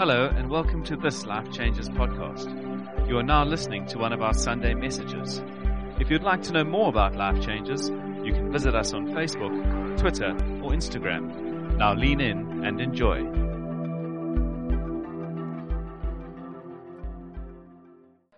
Hello, 0.00 0.32
and 0.34 0.48
welcome 0.48 0.82
to 0.84 0.96
this 0.96 1.26
Life 1.26 1.52
Changes 1.52 1.90
podcast. 1.90 2.48
You 3.06 3.18
are 3.18 3.22
now 3.22 3.44
listening 3.44 3.84
to 3.88 3.98
one 3.98 4.14
of 4.14 4.22
our 4.22 4.32
Sunday 4.32 4.72
messages. 4.72 5.42
If 5.98 6.10
you'd 6.10 6.22
like 6.22 6.42
to 6.44 6.54
know 6.54 6.64
more 6.64 6.88
about 6.88 7.16
Life 7.16 7.42
Changes, 7.42 7.90
you 8.24 8.32
can 8.32 8.50
visit 8.50 8.74
us 8.74 8.94
on 8.94 9.08
Facebook, 9.08 9.98
Twitter, 9.98 10.30
or 10.62 10.70
Instagram. 10.70 11.76
Now 11.76 11.92
lean 11.92 12.22
in 12.22 12.64
and 12.64 12.80
enjoy. 12.80 13.18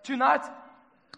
Tonight, 0.03 0.41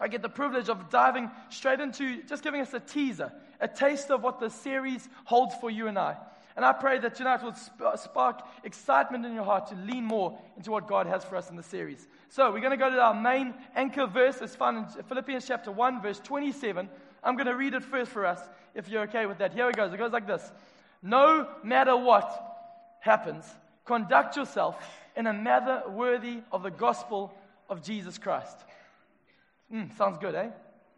I 0.00 0.06
get 0.06 0.22
the 0.22 0.28
privilege 0.28 0.68
of 0.68 0.90
diving 0.90 1.28
straight 1.48 1.80
into 1.80 2.22
just 2.22 2.44
giving 2.44 2.60
us 2.60 2.72
a 2.72 2.78
teaser, 2.78 3.32
a 3.60 3.66
taste 3.66 4.12
of 4.12 4.22
what 4.22 4.38
the 4.38 4.50
series 4.50 5.08
holds 5.24 5.56
for 5.56 5.70
you 5.70 5.88
and 5.88 5.98
I. 5.98 6.16
And 6.56 6.64
I 6.64 6.72
pray 6.72 6.98
that 6.98 7.14
tonight 7.14 7.42
will 7.42 7.52
sp- 7.52 7.94
spark 7.96 8.40
excitement 8.64 9.26
in 9.26 9.34
your 9.34 9.44
heart 9.44 9.66
to 9.68 9.74
lean 9.74 10.04
more 10.04 10.38
into 10.56 10.70
what 10.70 10.88
God 10.88 11.06
has 11.06 11.22
for 11.22 11.36
us 11.36 11.50
in 11.50 11.56
the 11.56 11.62
series. 11.62 12.08
So, 12.30 12.50
we're 12.50 12.60
going 12.60 12.70
to 12.70 12.78
go 12.78 12.88
to 12.88 12.98
our 12.98 13.14
main 13.14 13.54
anchor 13.74 14.06
verse. 14.06 14.38
It's 14.40 14.56
found 14.56 14.96
in 14.96 15.04
Philippians 15.04 15.46
chapter 15.46 15.70
1, 15.70 16.00
verse 16.00 16.18
27. 16.20 16.88
I'm 17.22 17.34
going 17.34 17.46
to 17.46 17.54
read 17.56 17.74
it 17.74 17.84
first 17.84 18.10
for 18.10 18.24
us, 18.24 18.40
if 18.74 18.88
you're 18.88 19.02
okay 19.02 19.26
with 19.26 19.38
that. 19.38 19.52
Here 19.52 19.68
it 19.68 19.76
goes. 19.76 19.92
It 19.92 19.98
goes 19.98 20.12
like 20.12 20.26
this 20.26 20.50
No 21.02 21.46
matter 21.62 21.94
what 21.94 22.96
happens, 23.00 23.44
conduct 23.84 24.36
yourself 24.36 24.82
in 25.14 25.26
a 25.26 25.32
manner 25.32 25.82
worthy 25.88 26.40
of 26.52 26.62
the 26.62 26.70
gospel 26.70 27.34
of 27.68 27.82
Jesus 27.82 28.16
Christ. 28.16 28.56
Mm, 29.72 29.96
sounds 29.96 30.18
good, 30.18 30.34
eh? 30.34 30.48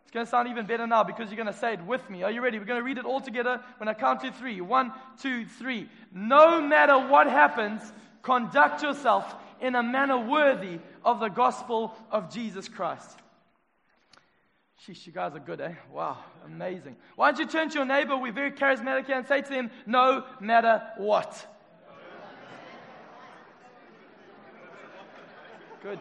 It's 0.09 0.15
going 0.15 0.25
to 0.25 0.31
sound 0.31 0.49
even 0.49 0.65
better 0.65 0.87
now 0.87 1.05
because 1.05 1.29
you're 1.29 1.37
going 1.37 1.53
to 1.53 1.61
say 1.61 1.75
it 1.75 1.85
with 1.85 2.09
me. 2.09 2.23
Are 2.23 2.31
you 2.31 2.41
ready? 2.41 2.59
We're 2.59 2.65
going 2.65 2.81
to 2.81 2.83
read 2.83 2.97
it 2.97 3.05
all 3.05 3.21
together 3.21 3.61
when 3.77 3.91
I 3.91 3.93
count 3.93 4.23
to 4.23 4.33
three. 4.33 4.59
One, 4.63 4.91
two, 5.21 5.45
three. 5.45 5.87
No 6.11 6.63
matter 6.63 6.99
what 6.99 7.27
happens, 7.27 7.83
conduct 8.23 8.83
yourself 8.83 9.35
in 9.61 9.75
a 9.75 9.83
manner 9.83 10.19
worthy 10.19 10.79
of 11.05 11.21
the 11.21 11.29
gospel 11.29 11.95
of 12.11 12.33
Jesus 12.33 12.69
Christ. 12.69 13.19
Sheesh, 14.87 15.07
you 15.07 15.13
guys 15.13 15.35
are 15.35 15.41
good, 15.41 15.61
eh? 15.61 15.75
Wow, 15.93 16.17
amazing. 16.47 16.97
Why 17.15 17.31
don't 17.31 17.41
you 17.41 17.47
turn 17.47 17.69
to 17.69 17.75
your 17.75 17.85
neighbor, 17.85 18.17
we're 18.17 18.33
very 18.33 18.53
charismatic 18.53 19.05
here, 19.05 19.17
and 19.17 19.27
say 19.27 19.43
to 19.43 19.53
him, 19.53 19.71
no 19.85 20.25
matter 20.41 20.85
what. 20.97 21.47
Good. 25.83 25.99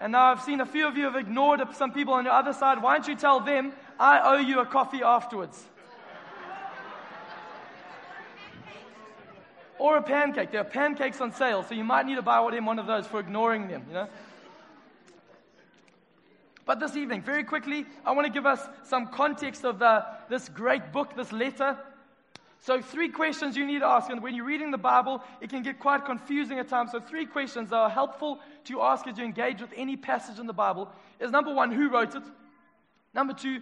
And 0.00 0.12
now 0.12 0.26
I've 0.26 0.42
seen 0.42 0.60
a 0.60 0.66
few 0.66 0.86
of 0.86 0.96
you 0.96 1.04
have 1.04 1.16
ignored 1.16 1.60
some 1.74 1.92
people 1.92 2.14
on 2.14 2.24
your 2.24 2.34
other 2.34 2.52
side. 2.52 2.82
Why 2.82 2.96
don't 2.96 3.08
you 3.08 3.16
tell 3.16 3.40
them, 3.40 3.72
I 3.98 4.20
owe 4.24 4.40
you 4.40 4.60
a 4.60 4.66
coffee 4.66 5.02
afterwards? 5.02 5.64
or 9.78 9.96
a 9.96 10.02
pancake. 10.02 10.50
There 10.50 10.60
are 10.60 10.64
pancakes 10.64 11.20
on 11.20 11.32
sale, 11.32 11.62
so 11.62 11.74
you 11.74 11.84
might 11.84 12.06
need 12.06 12.14
to 12.14 12.22
buy 12.22 12.40
one 12.40 12.78
of 12.78 12.86
those 12.86 13.06
for 13.06 13.20
ignoring 13.20 13.68
them, 13.68 13.84
you 13.88 13.94
know? 13.94 14.08
But 16.66 16.80
this 16.80 16.96
evening, 16.96 17.20
very 17.20 17.44
quickly, 17.44 17.84
I 18.06 18.12
want 18.12 18.26
to 18.26 18.32
give 18.32 18.46
us 18.46 18.66
some 18.84 19.08
context 19.08 19.64
of 19.64 19.78
the, 19.78 20.06
this 20.30 20.48
great 20.48 20.92
book, 20.92 21.14
this 21.14 21.32
letter. 21.32 21.76
So, 22.64 22.80
three 22.80 23.10
questions 23.10 23.58
you 23.58 23.66
need 23.66 23.80
to 23.80 23.86
ask. 23.86 24.08
And 24.08 24.22
when 24.22 24.34
you're 24.34 24.46
reading 24.46 24.70
the 24.70 24.78
Bible, 24.78 25.22
it 25.42 25.50
can 25.50 25.62
get 25.62 25.78
quite 25.78 26.06
confusing 26.06 26.58
at 26.58 26.66
times. 26.66 26.92
So, 26.92 26.98
three 26.98 27.26
questions 27.26 27.68
that 27.68 27.76
are 27.76 27.90
helpful 27.90 28.40
to 28.64 28.80
ask 28.80 29.06
as 29.06 29.18
you 29.18 29.24
engage 29.24 29.60
with 29.60 29.68
any 29.76 29.98
passage 29.98 30.38
in 30.38 30.46
the 30.46 30.54
Bible 30.54 30.90
is 31.20 31.30
number 31.30 31.52
one, 31.52 31.70
who 31.70 31.90
wrote 31.90 32.14
it? 32.14 32.22
Number 33.12 33.34
two, 33.34 33.60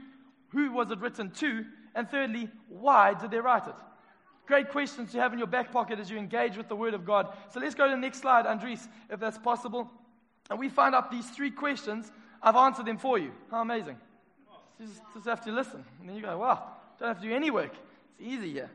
who 0.51 0.71
was 0.71 0.93
it 0.93 1.01
written 1.01 1.33
to? 1.33 1.65
And 1.97 2.09
thirdly, 2.09 2.49
why 2.69 3.15
did 3.15 3.33
they 3.33 3.41
write 3.41 3.67
it? 3.67 3.75
Great 4.47 4.69
questions 4.69 5.11
to 5.11 5.19
have 5.19 5.33
in 5.33 5.39
your 5.41 5.49
back 5.49 5.73
pocket 5.73 5.99
as 5.99 6.09
you 6.09 6.17
engage 6.17 6.57
with 6.57 6.69
the 6.69 6.77
Word 6.77 6.95
of 6.95 7.05
God. 7.05 7.37
So, 7.51 7.59
let's 7.59 7.75
go 7.75 7.87
to 7.87 7.91
the 7.91 7.97
next 7.97 8.21
slide, 8.21 8.47
Andres, 8.47 8.87
if 9.11 9.19
that's 9.19 9.39
possible. 9.39 9.91
And 10.49 10.61
we 10.61 10.69
find 10.69 10.95
out 10.95 11.11
these 11.11 11.29
three 11.29 11.51
questions. 11.51 12.13
I've 12.41 12.55
answered 12.55 12.87
them 12.87 12.99
for 12.99 13.19
you. 13.19 13.33
How 13.51 13.63
amazing. 13.63 13.97
You 14.79 14.87
just, 14.87 15.01
just 15.13 15.27
have 15.27 15.45
to 15.45 15.51
listen. 15.51 15.85
And 15.99 16.09
then 16.09 16.15
you 16.15 16.23
go, 16.23 16.39
wow, 16.39 16.69
don't 17.01 17.09
have 17.09 17.21
to 17.21 17.27
do 17.27 17.35
any 17.35 17.51
work. 17.51 17.73
Easy 18.23 18.53
here. 18.53 18.71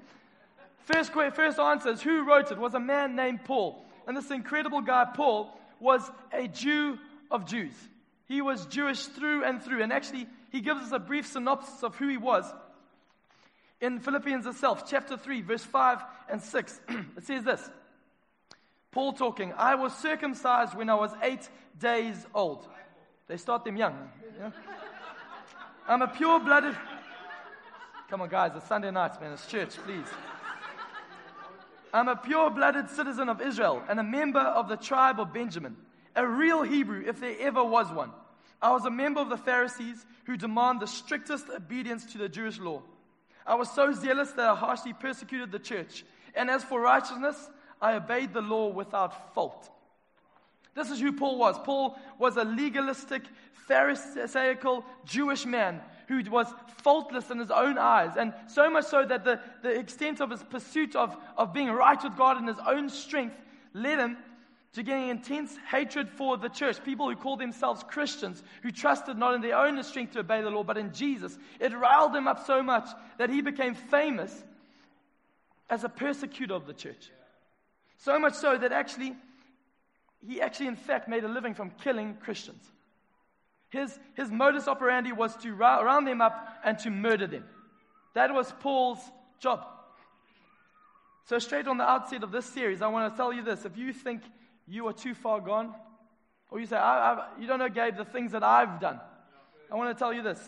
First, 0.86 1.12
first 1.12 1.60
answer 1.60 1.90
is 1.90 2.02
who 2.02 2.24
wrote 2.24 2.52
it? 2.52 2.58
Was 2.58 2.74
a 2.74 2.80
man 2.80 3.16
named 3.16 3.44
Paul. 3.46 3.84
And 4.08 4.16
this 4.16 4.32
incredible 4.32 4.82
guy, 4.82 5.06
Paul, 5.14 5.58
was 5.80 6.10
a 6.32 6.48
Jew 6.48 6.98
of 7.30 7.46
Jews. 7.46 7.74
He 8.28 8.42
was 8.42 8.66
Jewish 8.68 9.06
through 9.06 9.44
and 9.44 9.62
through. 9.62 9.84
And 9.84 9.92
actually, 9.92 10.28
he 10.52 10.62
gives 10.62 10.82
us 10.82 10.92
a 10.92 11.00
brief 11.00 11.28
synopsis 11.28 11.84
of 11.84 11.96
who 11.96 12.08
he 12.08 12.18
was 12.18 12.46
in 13.80 14.00
Philippians 14.00 14.46
itself, 14.46 14.90
chapter 14.90 15.18
3, 15.18 15.42
verse 15.42 15.64
5 15.64 16.04
and 16.30 16.42
6. 16.42 16.82
it 17.18 17.26
says 17.26 17.44
this 17.44 17.70
Paul 18.92 19.14
talking, 19.14 19.54
I 19.56 19.76
was 19.76 19.96
circumcised 19.96 20.76
when 20.76 20.90
I 20.90 20.96
was 20.96 21.12
eight 21.22 21.48
days 21.80 22.26
old. 22.34 22.68
They 23.28 23.38
start 23.38 23.66
them 23.66 23.78
young. 23.78 24.10
I'm 25.88 26.02
a 26.02 26.08
pure 26.08 26.40
blooded. 26.40 26.76
Come 28.10 28.22
on, 28.22 28.30
guys, 28.30 28.54
it's 28.56 28.66
Sunday 28.66 28.90
night, 28.90 29.20
man. 29.20 29.34
It's 29.34 29.46
church, 29.48 29.76
please. 29.86 30.06
I'm 31.94 32.08
a 32.08 32.16
pure 32.16 32.50
blooded 32.50 32.90
citizen 32.90 33.28
of 33.28 33.42
Israel 33.42 33.84
and 33.90 34.00
a 34.00 34.04
member 34.04 34.40
of 34.40 34.70
the 34.70 34.78
tribe 34.78 35.20
of 35.20 35.34
Benjamin, 35.34 35.76
a 36.16 36.26
real 36.26 36.62
Hebrew, 36.62 37.04
if 37.06 37.20
there 37.20 37.36
ever 37.38 37.62
was 37.62 37.92
one. 37.92 38.12
I 38.62 38.72
was 38.72 38.86
a 38.86 38.90
member 38.90 39.20
of 39.20 39.28
the 39.28 39.36
Pharisees 39.36 40.06
who 40.26 40.38
demand 40.38 40.80
the 40.80 40.88
strictest 40.88 41.50
obedience 41.50 42.06
to 42.14 42.18
the 42.18 42.30
Jewish 42.30 42.60
law. 42.60 42.82
I 43.46 43.56
was 43.56 43.70
so 43.72 43.92
zealous 43.92 44.32
that 44.32 44.50
I 44.50 44.56
harshly 44.56 44.94
persecuted 44.94 45.52
the 45.52 45.60
church. 45.60 46.06
And 46.34 46.50
as 46.50 46.64
for 46.64 46.80
righteousness, 46.80 47.50
I 47.82 47.96
obeyed 47.96 48.34
the 48.34 48.42
law 48.42 48.70
without 48.70 49.34
fault. 49.36 49.70
This 50.76 50.92
is 50.92 51.02
who 51.02 51.12
Paul 51.12 51.38
was. 51.38 51.58
Paul 51.66 52.00
was 52.20 52.38
a 52.38 52.46
legalistic, 52.46 53.24
Pharisaical 53.68 54.86
Jewish 55.04 55.46
man 55.46 55.82
who 56.08 56.22
was 56.30 56.48
faultless 56.84 57.30
in 57.30 57.40
his 57.40 57.52
own 57.52 57.78
eyes. 57.78 58.12
And 58.18 58.34
so 58.48 58.70
much 58.70 58.86
so 58.86 59.06
that 59.06 59.24
the, 59.24 59.40
the 59.62 59.78
extent 59.78 60.22
of 60.22 60.30
his 60.32 60.44
pursuit 60.44 60.96
of, 60.96 61.16
of 61.38 61.54
being 61.54 61.70
right 61.70 62.02
with 62.02 62.18
God 62.18 62.38
in 62.38 62.48
his 62.48 62.60
own 62.66 62.90
strength 62.90 63.36
led 63.74 64.00
him 64.00 64.18
to 64.74 64.84
getting 64.84 65.10
intense 65.10 65.56
hatred 65.70 66.10
for 66.10 66.38
the 66.38 66.50
church. 66.50 66.84
People 66.84 67.10
who 67.10 67.16
called 67.16 67.40
themselves 67.40 67.84
Christians, 67.84 68.42
who 68.62 68.72
trusted 68.72 69.18
not 69.18 69.34
in 69.34 69.42
their 69.42 69.58
own 69.58 69.82
strength 69.84 70.14
to 70.14 70.20
obey 70.20 70.42
the 70.42 70.50
law, 70.50 70.64
but 70.64 70.78
in 70.78 70.94
Jesus. 70.94 71.38
It 71.60 71.74
riled 71.74 72.16
him 72.16 72.28
up 72.28 72.46
so 72.46 72.64
much 72.64 72.88
that 73.18 73.30
he 73.30 73.42
became 73.42 73.76
famous 73.76 74.44
as 75.70 75.84
a 75.84 75.90
persecutor 75.90 76.54
of 76.54 76.68
the 76.68 76.74
church. 76.74 77.12
So 77.98 78.18
much 78.20 78.36
so 78.36 78.58
that 78.58 78.72
actually, 78.72 79.16
he 80.26 80.42
actually, 80.42 80.68
in 80.68 80.76
fact, 80.76 81.10
made 81.10 81.24
a 81.24 81.28
living 81.28 81.54
from 81.54 81.72
killing 81.84 82.16
Christians. 82.22 82.64
His, 83.70 84.00
his 84.16 84.32
modus 84.32 84.68
operandi 84.68 85.12
was 85.12 85.36
to 85.38 85.54
round 85.54 86.08
them 86.08 86.22
up 86.22 86.48
and 86.64 86.80
to 86.80 86.90
murder 86.90 87.28
them. 87.28 87.44
That 88.14 88.34
was 88.34 88.52
Paul's 88.60 89.00
job. 89.40 89.66
So, 91.26 91.40
straight 91.40 91.68
on 91.68 91.78
the 91.78 91.84
outset 91.84 92.24
of 92.24 92.32
this 92.32 92.46
series, 92.46 92.82
I 92.82 92.88
want 92.88 93.12
to 93.12 93.18
tell 93.18 93.34
you 93.34 93.44
this. 93.44 93.66
If 93.66 93.78
you 93.78 93.92
think 93.92 94.22
you 94.66 94.88
are 94.88 94.94
too 94.94 95.14
far 95.14 95.42
gone, 95.42 95.74
or 96.50 96.60
you 96.60 96.66
say, 96.66 96.78
I, 96.78 97.14
I, 97.14 97.28
You 97.40 97.48
don't 97.48 97.60
know, 97.60 97.68
Gabe, 97.68 97.98
the 97.98 98.06
things 98.06 98.32
that 98.32 98.44
I've 98.44 98.80
done, 98.80 99.02
I 99.70 99.76
want 99.76 99.96
to 99.96 100.00
tell 100.00 100.14
you 100.14 100.22
this. 100.22 100.40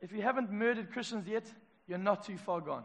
If 0.00 0.12
you 0.12 0.22
haven't 0.22 0.50
murdered 0.50 0.90
Christians 0.90 1.26
yet, 1.28 1.44
you're 1.86 1.98
not 1.98 2.24
too 2.24 2.38
far 2.38 2.60
gone. 2.60 2.84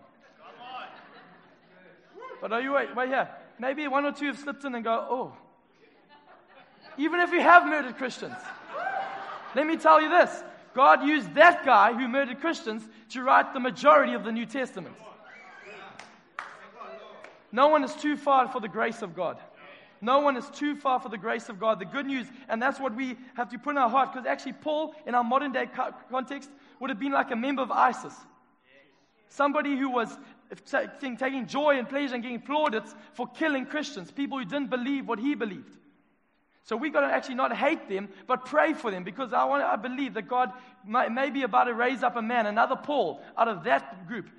But 2.41 2.51
are 2.51 2.61
you 2.61 2.73
wait, 2.73 2.95
wait 2.95 3.09
here? 3.09 3.29
Maybe 3.59 3.87
one 3.87 4.03
or 4.03 4.11
two 4.11 4.25
have 4.25 4.39
slipped 4.39 4.65
in 4.65 4.73
and 4.73 4.83
go, 4.83 5.07
Oh, 5.09 5.37
even 6.97 7.19
if 7.19 7.31
you 7.31 7.41
have 7.41 7.65
murdered 7.65 7.97
Christians. 7.97 8.35
Let 9.55 9.67
me 9.67 9.77
tell 9.77 10.01
you 10.01 10.09
this 10.09 10.43
God 10.73 11.03
used 11.03 11.33
that 11.35 11.65
guy 11.65 11.93
who 11.93 12.07
murdered 12.07 12.39
Christians 12.39 12.87
to 13.09 13.21
write 13.23 13.53
the 13.53 13.59
majority 13.59 14.13
of 14.13 14.23
the 14.23 14.31
New 14.31 14.45
Testament. 14.45 14.95
No 17.51 17.67
one 17.67 17.83
is 17.83 17.93
too 17.95 18.15
far 18.15 18.47
for 18.47 18.61
the 18.61 18.69
grace 18.69 19.01
of 19.01 19.15
God. 19.15 19.37
No 19.99 20.19
one 20.19 20.35
is 20.37 20.49
too 20.49 20.75
far 20.75 20.99
for 20.99 21.09
the 21.09 21.17
grace 21.17 21.49
of 21.49 21.59
God. 21.59 21.79
The 21.79 21.85
good 21.85 22.05
news, 22.05 22.25
and 22.47 22.61
that's 22.61 22.79
what 22.79 22.95
we 22.95 23.17
have 23.35 23.49
to 23.49 23.59
put 23.59 23.71
in 23.71 23.77
our 23.77 23.89
heart, 23.89 24.13
because 24.13 24.25
actually, 24.25 24.53
Paul, 24.53 24.95
in 25.05 25.13
our 25.13 25.23
modern 25.23 25.51
day 25.51 25.67
context, 26.09 26.49
would 26.79 26.89
have 26.89 26.99
been 26.99 27.11
like 27.11 27.29
a 27.29 27.35
member 27.35 27.61
of 27.61 27.69
ISIS. 27.69 28.15
Somebody 29.27 29.77
who 29.77 29.89
was 29.89 30.17
taking 30.65 31.45
joy 31.45 31.77
and 31.77 31.87
pleasure 31.87 32.15
and 32.15 32.23
getting 32.23 32.41
plaudits 32.41 32.95
for 33.13 33.27
killing 33.27 33.65
Christians, 33.65 34.11
people 34.11 34.39
who 34.39 34.45
didn't 34.45 34.69
believe 34.69 35.07
what 35.07 35.19
he 35.19 35.35
believed. 35.35 35.77
So 36.63 36.77
we've 36.77 36.93
got 36.93 37.01
to 37.01 37.07
actually 37.07 37.35
not 37.35 37.55
hate 37.55 37.89
them, 37.89 38.09
but 38.27 38.45
pray 38.45 38.73
for 38.73 38.91
them 38.91 39.03
because 39.03 39.33
I, 39.33 39.45
want, 39.45 39.63
I 39.63 39.75
believe 39.75 40.13
that 40.13 40.27
God 40.27 40.51
may, 40.85 41.09
may 41.09 41.29
be 41.29 41.43
about 41.43 41.65
to 41.65 41.73
raise 41.73 42.03
up 42.03 42.15
a 42.15 42.21
man, 42.21 42.45
another 42.45 42.75
Paul, 42.75 43.21
out 43.37 43.47
of 43.47 43.63
that 43.63 44.07
group. 44.07 44.29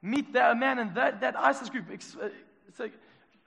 Meet 0.00 0.32
that 0.32 0.56
man 0.56 0.78
in 0.78 0.94
that, 0.94 1.20
that 1.20 1.38
ISIS 1.38 1.68
group. 1.68 1.86
Uh, 1.90 2.28
so 2.76 2.88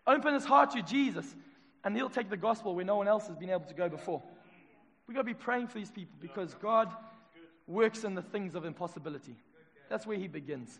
open 0.06 0.34
his 0.34 0.46
heart 0.46 0.72
to 0.72 0.84
Jesus, 0.84 1.36
and 1.84 1.96
he'll 1.96 2.10
take 2.10 2.30
the 2.30 2.38
gospel 2.38 2.76
where 2.76 2.86
no 2.86 2.96
one 2.96 3.08
else 3.08 3.28
has 3.28 3.36
been 3.36 3.50
able 3.50 3.66
to 3.66 3.74
go 3.74 3.90
before. 3.90 4.22
We've 5.08 5.16
got 5.16 5.22
to 5.22 5.26
be 5.26 5.34
praying 5.34 5.68
for 5.68 5.80
these 5.80 5.92
people 5.92 6.16
because 6.22 6.54
God 6.62 6.94
works 7.68 8.04
in 8.04 8.14
the 8.14 8.22
things 8.22 8.54
of 8.54 8.66
impossibility. 8.66 9.36
That's 9.90 10.06
where 10.06 10.18
he 10.18 10.28
begins. 10.28 10.80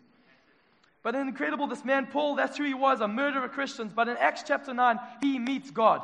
But 1.02 1.16
incredible, 1.16 1.66
this 1.66 1.84
man 1.84 2.06
Paul, 2.06 2.36
that's 2.36 2.56
who 2.56 2.64
he 2.64 2.74
was, 2.74 3.00
a 3.00 3.08
murderer 3.08 3.46
of 3.46 3.52
Christians. 3.52 3.92
But 3.92 4.08
in 4.08 4.16
Acts 4.18 4.44
chapter 4.46 4.72
9, 4.72 5.00
he 5.20 5.38
meets 5.38 5.70
God. 5.70 6.02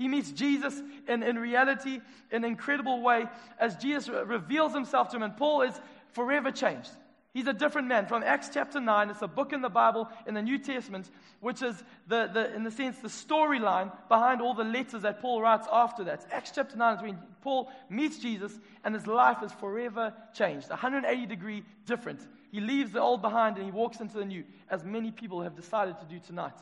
He 0.00 0.08
meets 0.08 0.32
Jesus 0.32 0.82
in, 1.08 1.22
in 1.22 1.38
reality 1.38 2.00
in 2.30 2.42
an 2.42 2.44
incredible 2.46 3.02
way 3.02 3.26
as 3.58 3.76
Jesus 3.76 4.08
reveals 4.08 4.72
himself 4.72 5.10
to 5.10 5.16
him. 5.16 5.22
And 5.22 5.36
Paul 5.36 5.60
is 5.60 5.78
forever 6.12 6.50
changed. 6.50 6.88
He's 7.34 7.46
a 7.46 7.52
different 7.52 7.86
man. 7.86 8.06
From 8.06 8.22
Acts 8.22 8.48
chapter 8.50 8.80
9, 8.80 9.10
it's 9.10 9.20
a 9.20 9.28
book 9.28 9.52
in 9.52 9.60
the 9.60 9.68
Bible 9.68 10.08
in 10.26 10.32
the 10.32 10.40
New 10.40 10.56
Testament, 10.56 11.10
which 11.40 11.60
is, 11.60 11.84
the, 12.08 12.30
the, 12.32 12.54
in 12.54 12.64
the 12.64 12.70
sense, 12.70 12.96
the 13.00 13.08
storyline 13.08 13.92
behind 14.08 14.40
all 14.40 14.54
the 14.54 14.64
letters 14.64 15.02
that 15.02 15.20
Paul 15.20 15.42
writes 15.42 15.68
after 15.70 16.02
that. 16.04 16.26
Acts 16.32 16.52
chapter 16.54 16.78
9 16.78 16.96
is 16.96 17.02
when 17.02 17.18
Paul 17.42 17.70
meets 17.90 18.18
Jesus 18.18 18.58
and 18.84 18.94
his 18.94 19.06
life 19.06 19.42
is 19.44 19.52
forever 19.52 20.14
changed, 20.32 20.70
180 20.70 21.26
degree 21.26 21.62
different. 21.84 22.26
He 22.50 22.60
leaves 22.60 22.92
the 22.92 23.02
old 23.02 23.20
behind 23.20 23.58
and 23.58 23.66
he 23.66 23.70
walks 23.70 24.00
into 24.00 24.16
the 24.16 24.24
new, 24.24 24.44
as 24.70 24.82
many 24.82 25.10
people 25.10 25.42
have 25.42 25.54
decided 25.54 25.98
to 25.98 26.06
do 26.06 26.18
tonight. 26.18 26.56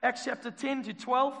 Acts 0.00 0.24
chapter 0.24 0.52
10 0.52 0.84
to 0.84 0.94
12. 0.94 1.34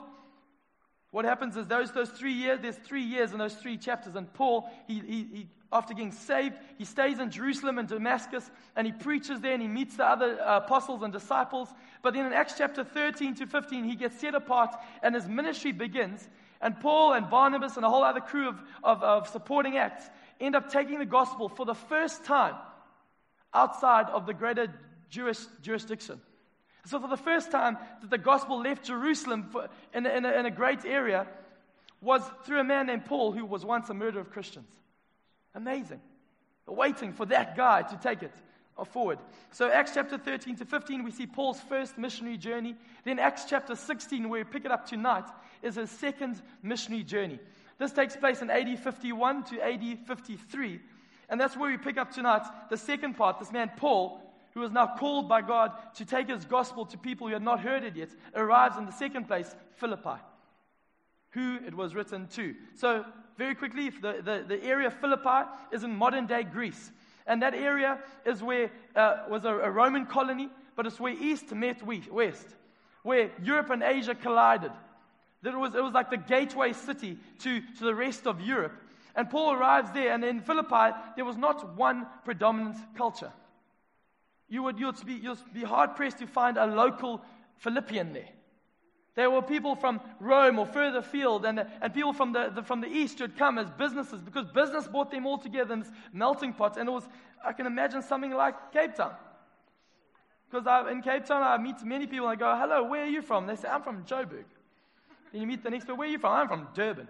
What 1.12 1.24
happens 1.26 1.56
is 1.56 1.66
those, 1.66 1.92
those 1.92 2.08
three 2.08 2.32
years, 2.32 2.60
there's 2.60 2.76
three 2.76 3.02
years 3.02 3.32
in 3.32 3.38
those 3.38 3.54
three 3.54 3.76
chapters, 3.76 4.16
and 4.16 4.32
Paul, 4.32 4.68
he, 4.88 4.94
he, 5.00 5.26
he 5.32 5.48
after 5.72 5.94
getting 5.94 6.12
saved, 6.12 6.56
he 6.76 6.84
stays 6.84 7.18
in 7.18 7.30
Jerusalem 7.30 7.78
and 7.78 7.88
Damascus 7.88 8.50
and 8.76 8.86
he 8.86 8.92
preaches 8.92 9.40
there 9.40 9.54
and 9.54 9.62
he 9.62 9.68
meets 9.68 9.96
the 9.96 10.04
other 10.04 10.38
uh, 10.40 10.58
apostles 10.58 11.02
and 11.02 11.12
disciples. 11.12 11.68
But 12.02 12.12
then 12.12 12.26
in 12.26 12.32
Acts 12.32 12.54
chapter 12.58 12.84
13 12.84 13.36
to 13.36 13.46
15, 13.46 13.84
he 13.84 13.96
gets 13.96 14.20
set 14.20 14.34
apart 14.34 14.74
and 15.02 15.14
his 15.14 15.26
ministry 15.26 15.72
begins. 15.72 16.28
And 16.60 16.78
Paul 16.78 17.14
and 17.14 17.28
Barnabas 17.28 17.76
and 17.76 17.86
a 17.86 17.88
whole 17.88 18.04
other 18.04 18.20
crew 18.20 18.50
of, 18.50 18.62
of, 18.84 19.02
of 19.02 19.28
supporting 19.28 19.78
acts 19.78 20.04
end 20.40 20.54
up 20.54 20.70
taking 20.70 20.98
the 20.98 21.06
gospel 21.06 21.48
for 21.48 21.64
the 21.64 21.74
first 21.74 22.24
time 22.24 22.54
outside 23.54 24.06
of 24.10 24.26
the 24.26 24.34
greater 24.34 24.66
Jewish 25.08 25.38
jurisdiction. 25.62 26.20
So, 26.86 26.98
for 26.98 27.08
the 27.08 27.16
first 27.16 27.50
time 27.50 27.78
that 28.00 28.10
the 28.10 28.18
gospel 28.18 28.60
left 28.60 28.84
Jerusalem 28.84 29.44
for, 29.50 29.68
in, 29.94 30.04
a, 30.04 30.08
in, 30.10 30.24
a, 30.24 30.32
in 30.32 30.46
a 30.46 30.50
great 30.50 30.84
area 30.84 31.26
was 32.00 32.22
through 32.44 32.58
a 32.58 32.64
man 32.64 32.86
named 32.86 33.04
Paul, 33.04 33.32
who 33.32 33.44
was 33.44 33.64
once 33.64 33.88
a 33.88 33.94
murderer 33.94 34.20
of 34.20 34.30
Christians. 34.30 34.68
Amazing. 35.54 36.00
Waiting 36.66 37.12
for 37.12 37.26
that 37.26 37.56
guy 37.56 37.82
to 37.82 37.96
take 37.96 38.22
it 38.22 38.32
uh, 38.76 38.84
forward. 38.84 39.18
So, 39.52 39.70
Acts 39.70 39.92
chapter 39.94 40.18
13 40.18 40.56
to 40.56 40.64
15, 40.64 41.04
we 41.04 41.12
see 41.12 41.26
Paul's 41.26 41.60
first 41.60 41.98
missionary 41.98 42.36
journey. 42.36 42.74
Then, 43.04 43.20
Acts 43.20 43.44
chapter 43.48 43.76
16, 43.76 44.28
where 44.28 44.40
we 44.40 44.44
pick 44.44 44.64
it 44.64 44.72
up 44.72 44.86
tonight, 44.86 45.24
is 45.62 45.76
his 45.76 45.90
second 45.90 46.42
missionary 46.62 47.04
journey. 47.04 47.38
This 47.78 47.92
takes 47.92 48.16
place 48.16 48.42
in 48.42 48.50
AD 48.50 48.78
51 48.78 49.44
to 49.44 49.60
AD 49.60 49.98
53. 50.06 50.80
And 51.28 51.40
that's 51.40 51.56
where 51.56 51.70
we 51.70 51.78
pick 51.78 51.98
up 51.98 52.12
tonight 52.12 52.42
the 52.70 52.76
second 52.76 53.16
part. 53.16 53.38
This 53.38 53.52
man, 53.52 53.70
Paul, 53.76 54.21
who 54.54 54.62
is 54.62 54.70
now 54.70 54.94
called 54.98 55.28
by 55.28 55.42
God 55.42 55.72
to 55.94 56.04
take 56.04 56.28
his 56.28 56.44
gospel 56.44 56.84
to 56.86 56.98
people 56.98 57.26
who 57.26 57.32
had 57.32 57.42
not 57.42 57.60
heard 57.60 57.84
it 57.84 57.96
yet, 57.96 58.10
arrives 58.34 58.76
in 58.76 58.86
the 58.86 58.92
second 58.92 59.26
place, 59.26 59.54
Philippi, 59.76 60.20
who 61.30 61.58
it 61.66 61.74
was 61.74 61.94
written 61.94 62.26
to. 62.28 62.54
So, 62.74 63.04
very 63.38 63.54
quickly, 63.54 63.88
the, 63.88 64.20
the, 64.22 64.44
the 64.46 64.62
area 64.62 64.90
Philippi 64.90 65.48
is 65.72 65.84
in 65.84 65.96
modern 65.96 66.26
day 66.26 66.42
Greece. 66.42 66.90
And 67.26 67.42
that 67.42 67.54
area 67.54 67.98
is 68.26 68.42
where 68.42 68.70
uh, 68.94 69.24
was 69.28 69.44
a, 69.44 69.54
a, 69.54 69.70
Roman 69.70 70.06
colony, 70.06 70.50
but 70.76 70.86
it's 70.86 71.00
where 71.00 71.12
East 71.12 71.52
met 71.52 71.80
West, 71.86 72.46
where 73.02 73.30
Europe 73.42 73.70
and 73.70 73.82
Asia 73.82 74.14
collided. 74.14 74.72
That 75.42 75.54
it 75.54 75.56
was, 75.56 75.74
it 75.74 75.82
was 75.82 75.94
like 75.94 76.10
the 76.10 76.16
gateway 76.16 76.72
city 76.72 77.18
to, 77.40 77.60
to 77.60 77.84
the 77.84 77.94
rest 77.94 78.26
of 78.26 78.40
Europe. 78.40 78.74
And 79.14 79.30
Paul 79.30 79.52
arrives 79.52 79.90
there, 79.92 80.12
and 80.12 80.24
in 80.24 80.40
Philippi, 80.40 80.96
there 81.16 81.24
was 81.24 81.36
not 81.36 81.76
one 81.76 82.06
predominant 82.24 82.76
culture. 82.96 83.32
You 84.52 84.62
would 84.64 84.78
you'd 84.78 85.06
be, 85.06 85.14
you'd 85.14 85.38
be 85.54 85.64
hard 85.64 85.96
pressed 85.96 86.18
to 86.18 86.26
find 86.26 86.58
a 86.58 86.66
local 86.66 87.22
Philippian 87.56 88.12
there. 88.12 88.28
There 89.14 89.30
were 89.30 89.40
people 89.40 89.74
from 89.74 89.98
Rome 90.20 90.58
or 90.58 90.66
further 90.66 90.98
afield, 90.98 91.46
and, 91.46 91.64
and 91.80 91.94
people 91.94 92.12
from 92.12 92.34
the, 92.34 92.50
the, 92.54 92.62
from 92.62 92.82
the 92.82 92.86
east 92.86 93.16
who 93.16 93.24
had 93.24 93.38
come 93.38 93.56
as 93.56 93.70
businesses 93.70 94.20
because 94.20 94.44
business 94.48 94.86
brought 94.86 95.10
them 95.10 95.24
all 95.24 95.38
together 95.38 95.72
in 95.72 95.80
this 95.80 95.90
melting 96.12 96.52
pot. 96.52 96.76
And 96.76 96.86
it 96.86 96.92
was, 96.92 97.08
I 97.42 97.54
can 97.54 97.64
imagine 97.64 98.02
something 98.02 98.30
like 98.30 98.74
Cape 98.74 98.94
Town. 98.94 99.14
Because 100.50 100.66
in 100.90 101.00
Cape 101.00 101.24
Town, 101.24 101.42
I 101.42 101.56
meet 101.56 101.82
many 101.82 102.06
people 102.06 102.28
and 102.28 102.36
I 102.36 102.38
go, 102.38 102.54
Hello, 102.54 102.84
where 102.84 103.04
are 103.04 103.08
you 103.08 103.22
from? 103.22 103.46
They 103.46 103.56
say, 103.56 103.68
I'm 103.68 103.82
from 103.82 104.04
Joburg. 104.04 104.44
Then 105.32 105.40
you 105.40 105.46
meet 105.46 105.62
the 105.62 105.70
next 105.70 105.84
person, 105.84 105.96
Where 105.96 106.08
are 106.08 106.12
you 106.12 106.18
from? 106.18 106.32
I'm 106.32 106.48
from 106.48 106.68
Durban. 106.74 107.08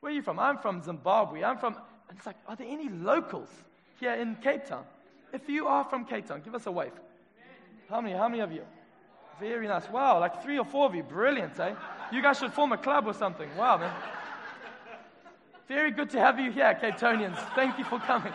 Where 0.00 0.10
are 0.10 0.14
you 0.16 0.22
from? 0.22 0.40
I'm 0.40 0.58
from 0.58 0.82
Zimbabwe. 0.82 1.44
I'm 1.44 1.58
from. 1.58 1.76
And 2.08 2.18
it's 2.18 2.26
like, 2.26 2.38
Are 2.48 2.56
there 2.56 2.66
any 2.68 2.88
locals 2.88 3.50
here 4.00 4.14
in 4.14 4.34
Cape 4.34 4.66
Town? 4.66 4.84
If 5.32 5.48
you 5.48 5.66
are 5.66 5.84
from 5.84 6.04
Cape 6.04 6.26
Town, 6.26 6.42
give 6.44 6.54
us 6.54 6.66
a 6.66 6.72
wave. 6.72 6.92
How 7.88 8.00
many, 8.00 8.14
how 8.14 8.28
many 8.28 8.40
of 8.40 8.52
you? 8.52 8.62
Very 9.40 9.66
nice. 9.66 9.88
Wow, 9.88 10.20
like 10.20 10.42
three 10.42 10.58
or 10.58 10.64
four 10.64 10.86
of 10.86 10.94
you. 10.94 11.02
Brilliant, 11.02 11.58
eh? 11.58 11.74
You 12.12 12.22
guys 12.22 12.38
should 12.38 12.52
form 12.52 12.72
a 12.72 12.78
club 12.78 13.06
or 13.06 13.14
something. 13.14 13.48
Wow, 13.56 13.78
man. 13.78 13.92
Very 15.66 15.90
good 15.90 16.10
to 16.10 16.18
have 16.18 16.38
you 16.38 16.52
here, 16.52 16.74
Cape 16.74 16.96
Townians. 16.96 17.38
Thank 17.54 17.78
you 17.78 17.84
for 17.84 17.98
coming. 17.98 18.32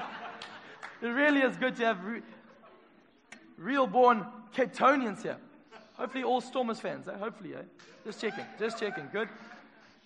It 1.02 1.08
really 1.08 1.42
is 1.42 1.56
good 1.56 1.76
to 1.76 1.86
have 1.86 2.04
re- 2.04 2.22
real 3.58 3.86
born 3.86 4.26
Cape 4.54 4.74
Townians 4.74 5.22
here. 5.22 5.38
Hopefully, 5.94 6.24
all 6.24 6.42
Stormers 6.42 6.80
fans. 6.80 7.08
Eh? 7.08 7.18
Hopefully, 7.18 7.54
eh? 7.54 7.62
Just 8.06 8.20
checking. 8.20 8.46
Just 8.60 8.80
checking. 8.80 9.08
Good. 9.12 9.30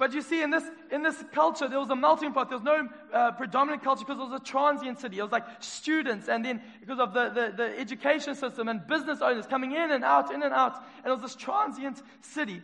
But 0.01 0.13
you 0.13 0.23
see, 0.23 0.41
in 0.41 0.49
this, 0.49 0.63
in 0.91 1.03
this 1.03 1.23
culture, 1.31 1.67
there 1.67 1.79
was 1.79 1.91
a 1.91 1.95
melting 1.95 2.33
pot. 2.33 2.49
There 2.49 2.57
was 2.57 2.65
no 2.65 2.89
uh, 3.13 3.33
predominant 3.33 3.83
culture 3.83 4.03
because 4.03 4.19
it 4.19 4.31
was 4.31 4.41
a 4.41 4.43
transient 4.43 4.99
city. 4.99 5.19
It 5.19 5.21
was 5.21 5.31
like 5.31 5.45
students, 5.59 6.27
and 6.27 6.43
then 6.43 6.59
because 6.79 6.97
of 6.97 7.13
the, 7.13 7.29
the, 7.29 7.53
the, 7.55 7.79
education 7.79 8.33
system 8.33 8.67
and 8.67 8.87
business 8.87 9.21
owners 9.21 9.45
coming 9.45 9.73
in 9.73 9.91
and 9.91 10.03
out, 10.03 10.33
in 10.33 10.41
and 10.41 10.55
out. 10.55 10.83
And 11.03 11.11
it 11.11 11.11
was 11.11 11.21
this 11.21 11.35
transient 11.35 12.01
city. 12.21 12.63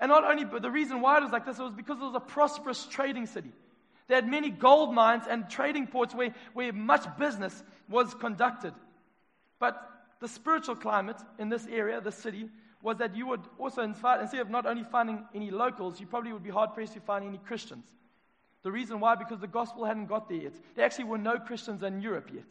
And 0.00 0.08
not 0.08 0.24
only, 0.24 0.46
but 0.46 0.62
the 0.62 0.70
reason 0.70 1.02
why 1.02 1.18
it 1.18 1.22
was 1.22 1.32
like 1.32 1.44
this, 1.44 1.58
it 1.58 1.62
was 1.62 1.74
because 1.74 1.98
it 1.98 2.04
was 2.04 2.14
a 2.14 2.20
prosperous 2.20 2.86
trading 2.86 3.26
city. 3.26 3.52
They 4.08 4.14
had 4.14 4.26
many 4.26 4.48
gold 4.48 4.94
mines 4.94 5.24
and 5.28 5.50
trading 5.50 5.86
ports 5.86 6.14
where, 6.14 6.34
where 6.54 6.72
much 6.72 7.04
business 7.18 7.62
was 7.90 8.14
conducted. 8.14 8.72
But 9.58 9.86
the 10.20 10.28
spiritual 10.28 10.76
climate 10.76 11.18
in 11.38 11.50
this 11.50 11.66
area, 11.66 12.00
the 12.00 12.10
city, 12.10 12.48
was 12.82 12.96
that 12.98 13.14
you 13.14 13.26
would 13.26 13.40
also, 13.58 13.82
instead 13.82 14.40
of 14.40 14.50
not 14.50 14.66
only 14.66 14.84
finding 14.84 15.24
any 15.34 15.50
locals, 15.50 16.00
you 16.00 16.06
probably 16.06 16.32
would 16.32 16.42
be 16.42 16.50
hard 16.50 16.72
pressed 16.74 16.94
to 16.94 17.00
find 17.00 17.24
any 17.24 17.38
Christians. 17.38 17.84
The 18.62 18.72
reason 18.72 19.00
why? 19.00 19.14
Because 19.14 19.40
the 19.40 19.46
gospel 19.46 19.84
hadn't 19.84 20.06
got 20.06 20.28
there 20.28 20.38
yet. 20.38 20.54
There 20.74 20.84
actually 20.84 21.04
were 21.04 21.18
no 21.18 21.38
Christians 21.38 21.82
in 21.82 22.00
Europe 22.00 22.30
yet. 22.32 22.44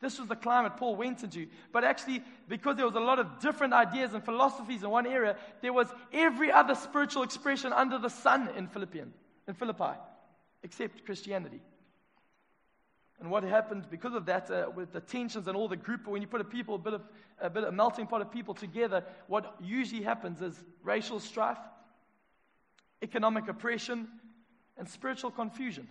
This 0.00 0.18
was 0.18 0.28
the 0.28 0.36
climate 0.36 0.76
Paul 0.76 0.96
went 0.96 1.22
into. 1.22 1.46
But 1.72 1.84
actually, 1.84 2.22
because 2.48 2.76
there 2.76 2.86
was 2.86 2.94
a 2.94 3.00
lot 3.00 3.18
of 3.18 3.38
different 3.40 3.74
ideas 3.74 4.14
and 4.14 4.24
philosophies 4.24 4.82
in 4.82 4.90
one 4.90 5.06
area, 5.06 5.36
there 5.60 5.72
was 5.72 5.88
every 6.12 6.50
other 6.50 6.74
spiritual 6.74 7.22
expression 7.22 7.72
under 7.72 7.98
the 7.98 8.08
sun 8.08 8.48
in 8.56 8.66
Philippian, 8.66 9.12
in 9.46 9.54
Philippi, 9.54 9.98
except 10.62 11.04
Christianity. 11.04 11.60
And 13.20 13.30
what 13.30 13.42
happened 13.42 13.84
because 13.90 14.14
of 14.14 14.26
that, 14.26 14.50
uh, 14.50 14.70
with 14.74 14.92
the 14.92 15.00
tensions 15.00 15.46
and 15.46 15.56
all 15.56 15.68
the 15.68 15.76
group, 15.76 16.06
when 16.06 16.22
you 16.22 16.28
put 16.28 16.40
a 16.40 16.44
people, 16.44 16.76
a 16.76 16.78
bit 16.78 16.94
of 16.94 17.02
a 17.40 17.50
bit 17.50 17.64
of 17.64 17.70
a 17.70 17.72
melting 17.72 18.06
pot 18.06 18.20
of 18.20 18.30
people 18.30 18.54
together, 18.54 19.04
what 19.26 19.56
usually 19.60 20.02
happens 20.02 20.40
is 20.42 20.62
racial 20.82 21.20
strife, 21.20 21.58
economic 23.02 23.48
oppression, 23.48 24.08
and 24.76 24.88
spiritual 24.88 25.30
confusion. 25.30 25.88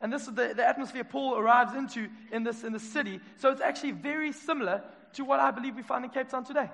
And 0.00 0.12
this 0.12 0.22
is 0.22 0.34
the, 0.34 0.52
the 0.54 0.66
atmosphere 0.66 1.04
Paul 1.04 1.38
arrives 1.38 1.74
into 1.74 2.08
in 2.30 2.44
this, 2.44 2.62
in 2.64 2.72
the 2.72 2.80
city. 2.80 3.20
So 3.38 3.50
it's 3.50 3.60
actually 3.60 3.92
very 3.92 4.32
similar 4.32 4.82
to 5.14 5.24
what 5.24 5.40
I 5.40 5.50
believe 5.50 5.76
we 5.76 5.82
find 5.82 6.04
in 6.04 6.10
Cape 6.10 6.28
Town 6.28 6.44
today. 6.44 6.70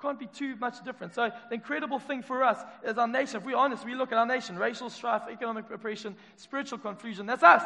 Can't 0.00 0.18
be 0.18 0.26
too 0.26 0.54
much 0.56 0.82
different. 0.84 1.14
So 1.14 1.30
the 1.48 1.54
incredible 1.54 1.98
thing 1.98 2.22
for 2.22 2.44
us 2.44 2.58
is 2.86 2.96
our 2.98 3.08
nation. 3.08 3.38
If 3.38 3.44
we're 3.44 3.56
honest, 3.56 3.84
we 3.84 3.96
look 3.96 4.12
at 4.12 4.18
our 4.18 4.26
nation, 4.26 4.56
racial 4.56 4.90
strife, 4.90 5.22
economic 5.30 5.68
oppression, 5.70 6.14
spiritual 6.36 6.78
confusion. 6.78 7.26
That's 7.26 7.42
us. 7.42 7.64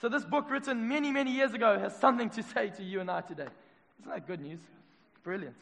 So, 0.00 0.08
this 0.08 0.24
book, 0.24 0.50
written 0.50 0.88
many, 0.88 1.10
many 1.10 1.32
years 1.32 1.54
ago, 1.54 1.78
has 1.78 1.96
something 1.96 2.28
to 2.30 2.42
say 2.42 2.70
to 2.70 2.82
you 2.82 3.00
and 3.00 3.10
I 3.10 3.22
today. 3.22 3.48
Isn't 4.00 4.12
that 4.12 4.26
good 4.26 4.40
news? 4.40 4.60
Brilliant. 5.22 5.56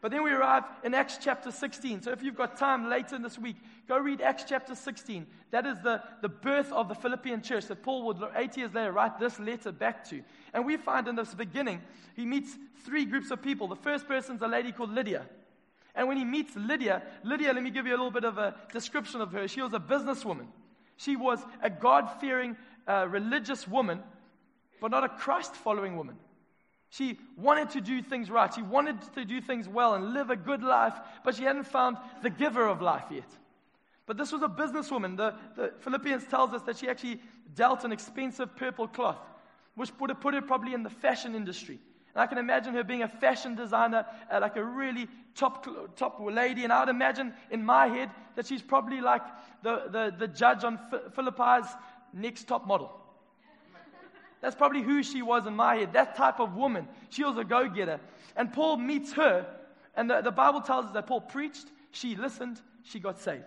But 0.00 0.10
then 0.10 0.24
we 0.24 0.32
arrive 0.32 0.64
in 0.82 0.94
Acts 0.94 1.18
chapter 1.20 1.50
16. 1.50 2.02
So, 2.02 2.12
if 2.12 2.22
you've 2.22 2.36
got 2.36 2.56
time 2.56 2.88
later 2.88 3.16
in 3.16 3.22
this 3.22 3.38
week, 3.38 3.56
go 3.88 3.98
read 3.98 4.20
Acts 4.20 4.44
chapter 4.48 4.76
16. 4.76 5.26
That 5.50 5.66
is 5.66 5.78
the, 5.82 6.02
the 6.20 6.28
birth 6.28 6.72
of 6.72 6.88
the 6.88 6.94
Philippian 6.94 7.42
church 7.42 7.66
that 7.66 7.82
Paul 7.82 8.06
would, 8.06 8.18
eight 8.36 8.56
years 8.56 8.72
later, 8.72 8.92
write 8.92 9.18
this 9.18 9.40
letter 9.40 9.72
back 9.72 10.08
to. 10.10 10.22
And 10.54 10.64
we 10.64 10.76
find 10.76 11.08
in 11.08 11.16
this 11.16 11.34
beginning, 11.34 11.82
he 12.14 12.24
meets 12.24 12.56
three 12.84 13.04
groups 13.04 13.30
of 13.32 13.42
people. 13.42 13.66
The 13.66 13.76
first 13.76 14.06
person 14.06 14.36
is 14.36 14.42
a 14.42 14.48
lady 14.48 14.70
called 14.70 14.90
Lydia. 14.90 15.26
And 15.94 16.08
when 16.08 16.16
he 16.16 16.24
meets 16.24 16.54
Lydia, 16.56 17.02
Lydia, 17.22 17.52
let 17.52 17.62
me 17.62 17.70
give 17.70 17.86
you 17.86 17.92
a 17.92 17.98
little 17.98 18.10
bit 18.10 18.24
of 18.24 18.38
a 18.38 18.54
description 18.72 19.20
of 19.20 19.32
her. 19.32 19.46
She 19.46 19.60
was 19.60 19.72
a 19.72 19.80
businesswoman. 19.80 20.46
She 20.96 21.16
was 21.16 21.40
a 21.60 21.68
God 21.68 22.08
fearing 22.20 22.56
a 22.86 23.08
religious 23.08 23.66
woman, 23.66 24.00
but 24.80 24.90
not 24.90 25.04
a 25.04 25.08
Christ 25.08 25.54
following 25.54 25.96
woman. 25.96 26.16
She 26.90 27.18
wanted 27.38 27.70
to 27.70 27.80
do 27.80 28.02
things 28.02 28.30
right. 28.30 28.52
She 28.52 28.60
wanted 28.60 29.00
to 29.14 29.24
do 29.24 29.40
things 29.40 29.66
well 29.66 29.94
and 29.94 30.12
live 30.12 30.28
a 30.28 30.36
good 30.36 30.62
life, 30.62 30.92
but 31.24 31.34
she 31.34 31.42
hadn't 31.42 31.64
found 31.64 31.96
the 32.22 32.28
giver 32.28 32.66
of 32.66 32.82
life 32.82 33.06
yet. 33.10 33.28
But 34.04 34.18
this 34.18 34.30
was 34.30 34.42
a 34.42 34.48
businesswoman. 34.48 35.16
The, 35.16 35.34
the 35.56 35.72
Philippians 35.80 36.26
tells 36.26 36.52
us 36.52 36.62
that 36.62 36.76
she 36.76 36.88
actually 36.88 37.20
dealt 37.54 37.84
in 37.84 37.92
expensive 37.92 38.54
purple 38.56 38.88
cloth, 38.88 39.16
which 39.74 39.90
would 40.00 40.10
have 40.10 40.20
put 40.20 40.34
her 40.34 40.42
probably 40.42 40.74
in 40.74 40.82
the 40.82 40.90
fashion 40.90 41.34
industry. 41.34 41.78
And 42.14 42.22
I 42.22 42.26
can 42.26 42.36
imagine 42.36 42.74
her 42.74 42.84
being 42.84 43.02
a 43.02 43.08
fashion 43.08 43.54
designer, 43.54 44.04
uh, 44.30 44.40
like 44.40 44.56
a 44.56 44.64
really 44.64 45.08
top, 45.34 45.96
top 45.96 46.18
lady. 46.20 46.64
And 46.64 46.72
I 46.72 46.80
would 46.80 46.90
imagine 46.90 47.32
in 47.50 47.64
my 47.64 47.86
head 47.86 48.10
that 48.36 48.46
she's 48.46 48.60
probably 48.60 49.00
like 49.00 49.22
the, 49.62 49.84
the, 49.90 50.14
the 50.18 50.28
judge 50.28 50.62
on 50.62 50.78
Philippi's 51.14 51.68
next 52.12 52.44
top 52.44 52.66
model. 52.66 52.92
That's 54.40 54.56
probably 54.56 54.82
who 54.82 55.02
she 55.02 55.22
was 55.22 55.46
in 55.46 55.54
my 55.54 55.76
head. 55.76 55.92
That 55.92 56.16
type 56.16 56.40
of 56.40 56.56
woman. 56.56 56.88
She 57.10 57.22
was 57.22 57.36
a 57.38 57.44
go 57.44 57.68
getter. 57.68 58.00
And 58.36 58.52
Paul 58.52 58.76
meets 58.76 59.12
her. 59.12 59.46
And 59.94 60.10
the, 60.10 60.20
the 60.20 60.32
Bible 60.32 60.60
tells 60.60 60.86
us 60.86 60.92
that 60.92 61.06
Paul 61.06 61.20
preached, 61.20 61.66
she 61.92 62.16
listened, 62.16 62.60
she 62.82 62.98
got 62.98 63.20
saved. 63.20 63.44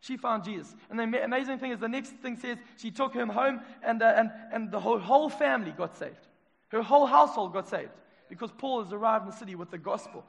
She 0.00 0.16
found 0.16 0.44
Jesus. 0.44 0.74
And 0.88 0.98
the 0.98 1.24
amazing 1.24 1.58
thing 1.58 1.72
is, 1.72 1.78
the 1.78 1.88
next 1.88 2.10
thing 2.22 2.36
says 2.36 2.58
she 2.76 2.90
took 2.90 3.14
him 3.14 3.28
home, 3.28 3.60
and, 3.82 4.02
uh, 4.02 4.14
and, 4.16 4.30
and 4.52 4.70
the 4.70 4.80
whole, 4.80 4.98
whole 4.98 5.28
family 5.28 5.72
got 5.72 5.96
saved. 5.96 6.26
Her 6.68 6.82
whole 6.82 7.06
household 7.06 7.52
got 7.52 7.68
saved 7.68 7.90
because 8.28 8.50
Paul 8.56 8.82
has 8.84 8.92
arrived 8.92 9.24
in 9.24 9.30
the 9.30 9.36
city 9.36 9.54
with 9.54 9.70
the 9.70 9.78
gospel. 9.78 10.24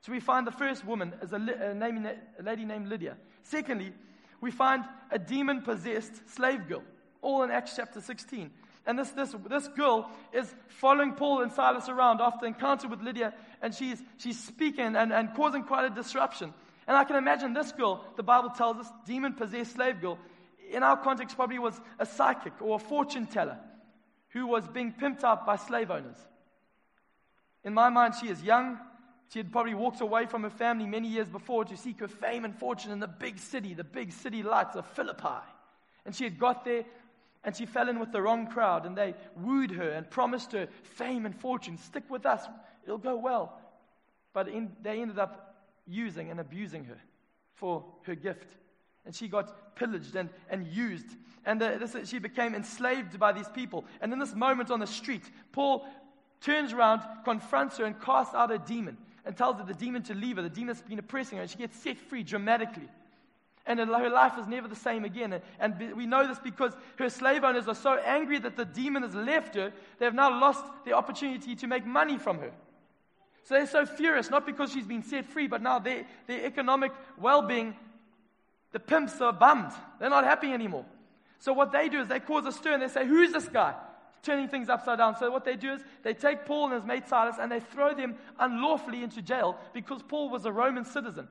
So 0.00 0.12
we 0.12 0.20
find 0.20 0.46
the 0.46 0.52
first 0.52 0.84
woman 0.84 1.14
is 1.22 1.32
a, 1.32 1.36
a, 1.36 1.74
name, 1.74 2.06
a 2.06 2.42
lady 2.42 2.64
named 2.64 2.88
Lydia. 2.88 3.16
Secondly, 3.42 3.92
we 4.40 4.50
find 4.50 4.84
a 5.10 5.18
demon 5.18 5.62
possessed 5.62 6.28
slave 6.28 6.68
girl, 6.68 6.82
all 7.22 7.42
in 7.42 7.50
Acts 7.50 7.74
chapter 7.76 8.00
16. 8.00 8.50
And 8.86 8.98
this, 8.98 9.10
this, 9.10 9.34
this 9.48 9.66
girl 9.68 10.08
is 10.32 10.54
following 10.68 11.12
Paul 11.12 11.42
and 11.42 11.52
Silas 11.52 11.88
around 11.88 12.20
after 12.20 12.46
encounter 12.46 12.86
with 12.86 13.02
Lydia, 13.02 13.34
and 13.60 13.74
she's, 13.74 14.00
she's 14.18 14.42
speaking 14.42 14.94
and, 14.94 15.12
and 15.12 15.34
causing 15.34 15.64
quite 15.64 15.84
a 15.84 15.90
disruption. 15.90 16.54
And 16.86 16.96
I 16.96 17.02
can 17.02 17.16
imagine 17.16 17.52
this 17.52 17.72
girl, 17.72 18.04
the 18.16 18.22
Bible 18.22 18.50
tells 18.50 18.76
us, 18.78 18.92
demon 19.04 19.32
possessed 19.32 19.72
slave 19.72 20.00
girl, 20.00 20.18
in 20.70 20.82
our 20.82 20.96
context 20.96 21.36
probably 21.36 21.58
was 21.58 21.80
a 21.98 22.06
psychic 22.06 22.52
or 22.60 22.76
a 22.76 22.78
fortune 22.78 23.26
teller 23.26 23.58
who 24.30 24.46
was 24.46 24.66
being 24.68 24.92
pimped 24.92 25.24
out 25.24 25.46
by 25.46 25.56
slave 25.56 25.90
owners. 25.90 26.18
In 27.64 27.74
my 27.74 27.88
mind, 27.88 28.14
she 28.20 28.28
is 28.28 28.42
young. 28.42 28.78
She 29.32 29.40
had 29.40 29.50
probably 29.50 29.74
walked 29.74 30.00
away 30.00 30.26
from 30.26 30.44
her 30.44 30.50
family 30.50 30.86
many 30.86 31.08
years 31.08 31.28
before 31.28 31.64
to 31.64 31.76
seek 31.76 31.98
her 32.00 32.08
fame 32.08 32.44
and 32.44 32.54
fortune 32.56 32.92
in 32.92 33.00
the 33.00 33.08
big 33.08 33.38
city, 33.38 33.74
the 33.74 33.84
big 33.84 34.12
city 34.12 34.44
lights 34.44 34.76
of 34.76 34.86
Philippi. 34.86 35.42
And 36.04 36.14
she 36.14 36.24
had 36.24 36.38
got 36.38 36.64
there 36.64 36.84
and 37.46 37.56
she 37.56 37.64
fell 37.64 37.88
in 37.88 38.00
with 38.00 38.10
the 38.10 38.20
wrong 38.20 38.48
crowd 38.48 38.84
and 38.84 38.98
they 38.98 39.14
wooed 39.36 39.70
her 39.70 39.88
and 39.90 40.10
promised 40.10 40.50
her 40.50 40.68
fame 40.82 41.24
and 41.24 41.34
fortune. 41.34 41.78
Stick 41.78 42.02
with 42.10 42.26
us, 42.26 42.44
it'll 42.84 42.98
go 42.98 43.16
well. 43.16 43.58
But 44.34 44.48
in, 44.48 44.72
they 44.82 45.00
ended 45.00 45.20
up 45.20 45.64
using 45.86 46.28
and 46.28 46.40
abusing 46.40 46.84
her 46.84 46.98
for 47.54 47.84
her 48.02 48.16
gift. 48.16 48.56
And 49.06 49.14
she 49.14 49.28
got 49.28 49.76
pillaged 49.76 50.16
and, 50.16 50.28
and 50.50 50.66
used. 50.66 51.06
And 51.46 51.62
uh, 51.62 51.78
this, 51.78 51.96
she 52.10 52.18
became 52.18 52.52
enslaved 52.52 53.16
by 53.16 53.30
these 53.32 53.48
people. 53.48 53.84
And 54.00 54.12
in 54.12 54.18
this 54.18 54.34
moment 54.34 54.72
on 54.72 54.80
the 54.80 54.86
street, 54.86 55.22
Paul 55.52 55.86
turns 56.40 56.72
around, 56.72 57.02
confronts 57.24 57.78
her, 57.78 57.84
and 57.84 57.98
casts 58.00 58.34
out 58.34 58.50
a 58.50 58.58
demon 58.58 58.98
and 59.24 59.36
tells 59.36 59.56
her 59.58 59.64
the 59.64 59.72
demon 59.72 60.02
to 60.02 60.14
leave 60.14 60.36
her. 60.36 60.42
The 60.42 60.50
demon's 60.50 60.82
been 60.82 60.98
oppressing 60.98 61.36
her, 61.38 61.42
and 61.42 61.50
she 61.50 61.58
gets 61.58 61.78
set 61.78 61.96
free 61.96 62.24
dramatically. 62.24 62.88
And 63.66 63.80
her 63.80 64.10
life 64.10 64.38
is 64.38 64.46
never 64.46 64.68
the 64.68 64.76
same 64.76 65.04
again. 65.04 65.40
And 65.58 65.96
we 65.96 66.06
know 66.06 66.26
this 66.26 66.38
because 66.38 66.72
her 66.98 67.10
slave 67.10 67.42
owners 67.42 67.66
are 67.66 67.74
so 67.74 67.94
angry 67.98 68.38
that 68.38 68.56
the 68.56 68.64
demon 68.64 69.02
has 69.02 69.14
left 69.14 69.56
her, 69.56 69.72
they 69.98 70.04
have 70.04 70.14
now 70.14 70.30
lost 70.40 70.64
the 70.84 70.92
opportunity 70.92 71.56
to 71.56 71.66
make 71.66 71.84
money 71.84 72.16
from 72.16 72.38
her. 72.38 72.52
So 73.42 73.54
they're 73.54 73.66
so 73.66 73.86
furious, 73.86 74.30
not 74.30 74.46
because 74.46 74.72
she's 74.72 74.86
been 74.86 75.02
set 75.02 75.26
free, 75.26 75.46
but 75.46 75.62
now 75.62 75.78
their, 75.78 76.06
their 76.26 76.44
economic 76.46 76.92
well 77.18 77.42
being, 77.42 77.74
the 78.72 78.80
pimps 78.80 79.20
are 79.20 79.32
bummed. 79.32 79.72
They're 79.98 80.10
not 80.10 80.24
happy 80.24 80.52
anymore. 80.52 80.84
So 81.38 81.52
what 81.52 81.72
they 81.72 81.88
do 81.88 82.00
is 82.00 82.08
they 82.08 82.20
cause 82.20 82.46
a 82.46 82.52
stir 82.52 82.72
and 82.72 82.82
they 82.82 82.88
say, 82.88 83.06
Who's 83.06 83.32
this 83.32 83.48
guy? 83.48 83.74
turning 84.26 84.48
things 84.48 84.68
upside 84.68 84.98
down. 84.98 85.16
So 85.16 85.30
what 85.30 85.44
they 85.44 85.54
do 85.54 85.72
is 85.72 85.80
they 86.02 86.12
take 86.12 86.44
Paul 86.44 86.66
and 86.66 86.74
his 86.74 86.84
mate 86.84 87.08
Silas 87.08 87.36
and 87.40 87.50
they 87.50 87.60
throw 87.60 87.94
them 87.94 88.16
unlawfully 88.38 89.04
into 89.04 89.22
jail 89.22 89.56
because 89.72 90.02
Paul 90.02 90.28
was 90.28 90.44
a 90.44 90.52
Roman 90.52 90.84
citizen. 90.84 91.28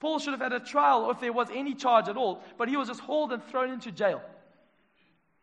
Paul 0.00 0.18
should 0.18 0.32
have 0.32 0.40
had 0.40 0.52
a 0.52 0.60
trial 0.60 1.04
or 1.04 1.12
if 1.12 1.20
there 1.20 1.32
was 1.32 1.48
any 1.54 1.74
charge 1.74 2.08
at 2.08 2.16
all, 2.16 2.42
but 2.58 2.68
he 2.68 2.76
was 2.76 2.88
just 2.88 3.00
hauled 3.00 3.32
and 3.32 3.44
thrown 3.44 3.70
into 3.70 3.92
jail. 3.92 4.22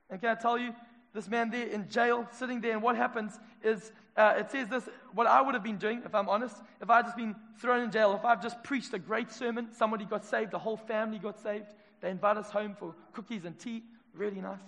And 0.10 0.20
can 0.20 0.30
I 0.30 0.36
tell 0.36 0.58
you, 0.58 0.74
this 1.14 1.28
man 1.28 1.50
there 1.50 1.68
in 1.68 1.90
jail, 1.90 2.28
sitting 2.32 2.62
there, 2.62 2.74
and 2.74 2.82
what 2.82 2.96
happens 2.96 3.40
is 3.64 3.92
uh, 4.16 4.34
it 4.38 4.52
says 4.52 4.68
this 4.68 4.88
what 5.14 5.26
I 5.26 5.42
would 5.42 5.54
have 5.54 5.64
been 5.64 5.78
doing, 5.78 6.02
if 6.06 6.14
I'm 6.14 6.30
honest, 6.30 6.56
if 6.82 6.90
I'd 6.90 7.06
just 7.06 7.18
been 7.18 7.36
thrown 7.60 7.84
in 7.84 7.92
jail, 7.92 8.14
if 8.14 8.26
I've 8.26 8.42
just 8.42 8.64
preached 8.64 8.94
a 8.94 9.00
great 9.00 9.32
sermon, 9.32 9.70
somebody 9.72 10.06
got 10.06 10.26
saved, 10.26 10.52
the 10.52 10.60
whole 10.60 10.78
family 10.78 11.18
got 11.18 11.40
saved, 11.40 11.68
they 12.02 12.10
invite 12.10 12.38
us 12.38 12.50
home 12.50 12.76
for 12.78 12.94
cookies 13.14 13.46
and 13.46 13.58
tea, 13.58 13.84
really 14.14 14.42
nice. 14.42 14.60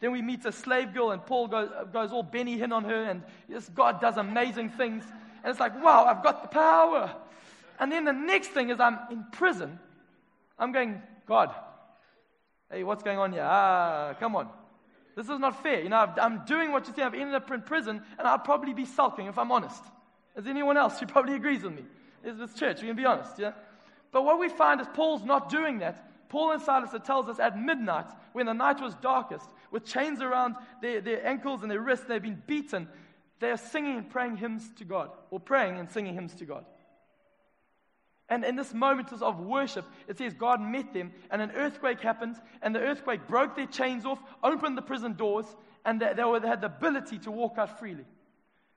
Then 0.00 0.10
we 0.10 0.22
meet 0.22 0.44
a 0.44 0.50
slave 0.50 0.92
girl, 0.92 1.12
and 1.12 1.24
Paul 1.24 1.46
goes, 1.46 1.70
goes 1.92 2.10
all 2.10 2.24
Benny 2.24 2.58
Hinn 2.58 2.72
on 2.72 2.84
her, 2.84 3.04
and 3.04 3.22
this 3.48 3.68
God 3.68 4.00
does 4.00 4.16
amazing 4.16 4.70
things. 4.70 5.04
And 5.44 5.50
it's 5.50 5.60
like, 5.60 5.80
wow, 5.82 6.04
I've 6.04 6.24
got 6.24 6.42
the 6.42 6.48
power. 6.48 7.14
And 7.82 7.90
then 7.90 8.04
the 8.04 8.12
next 8.12 8.50
thing 8.50 8.70
is 8.70 8.78
I'm 8.78 8.96
in 9.10 9.24
prison. 9.32 9.80
I'm 10.56 10.70
going, 10.70 11.02
God, 11.26 11.52
hey, 12.70 12.84
what's 12.84 13.02
going 13.02 13.18
on 13.18 13.32
here? 13.32 13.42
Ah, 13.44 14.14
come 14.20 14.36
on. 14.36 14.48
This 15.16 15.28
is 15.28 15.40
not 15.40 15.64
fair. 15.64 15.82
You 15.82 15.88
know, 15.88 16.14
I'm 16.22 16.44
doing 16.44 16.70
what 16.70 16.86
you 16.86 16.94
say. 16.94 17.02
I've 17.02 17.14
ended 17.14 17.34
up 17.34 17.50
in 17.50 17.60
prison, 17.62 18.00
and 18.20 18.28
I'll 18.28 18.38
probably 18.38 18.72
be 18.72 18.84
sulking 18.84 19.26
if 19.26 19.36
I'm 19.36 19.50
honest. 19.50 19.82
Is 20.36 20.46
anyone 20.46 20.76
else 20.76 21.00
who 21.00 21.06
probably 21.14 21.34
agrees 21.34 21.64
with 21.64 21.74
me? 21.74 21.82
Is 22.22 22.38
this 22.38 22.54
church? 22.54 22.82
We 22.82 22.86
can 22.86 22.96
be 22.96 23.04
honest, 23.04 23.36
yeah? 23.36 23.50
But 24.12 24.22
what 24.22 24.38
we 24.38 24.48
find 24.48 24.80
is 24.80 24.86
Paul's 24.94 25.24
not 25.24 25.48
doing 25.48 25.80
that. 25.80 26.28
Paul 26.28 26.52
and 26.52 26.62
Silas, 26.62 26.94
it 26.94 27.04
tells 27.04 27.28
us 27.28 27.40
at 27.40 27.60
midnight, 27.60 28.06
when 28.32 28.46
the 28.46 28.54
night 28.54 28.80
was 28.80 28.94
darkest, 29.02 29.50
with 29.72 29.84
chains 29.84 30.20
around 30.20 30.54
their, 30.80 31.00
their 31.00 31.26
ankles 31.26 31.62
and 31.62 31.70
their 31.70 31.80
wrists, 31.80 32.06
they've 32.06 32.22
been 32.22 32.44
beaten. 32.46 32.86
They 33.40 33.50
are 33.50 33.56
singing 33.56 33.96
and 33.98 34.08
praying 34.08 34.36
hymns 34.36 34.70
to 34.76 34.84
God, 34.84 35.10
or 35.32 35.40
praying 35.40 35.80
and 35.80 35.90
singing 35.90 36.14
hymns 36.14 36.36
to 36.36 36.44
God. 36.44 36.64
And 38.28 38.44
in 38.44 38.56
this 38.56 38.72
moment 38.72 39.12
of 39.12 39.40
worship, 39.40 39.84
it 40.08 40.18
says 40.18 40.32
God 40.32 40.60
met 40.60 40.94
them, 40.94 41.12
and 41.30 41.42
an 41.42 41.50
earthquake 41.52 42.00
happened, 42.00 42.36
and 42.62 42.74
the 42.74 42.80
earthquake 42.80 43.26
broke 43.26 43.56
their 43.56 43.66
chains 43.66 44.06
off, 44.06 44.18
opened 44.42 44.78
the 44.78 44.82
prison 44.82 45.14
doors, 45.14 45.46
and 45.84 46.00
they, 46.00 46.12
they, 46.14 46.24
were, 46.24 46.40
they 46.40 46.48
had 46.48 46.60
the 46.60 46.66
ability 46.66 47.18
to 47.20 47.30
walk 47.30 47.58
out 47.58 47.78
freely. 47.78 48.04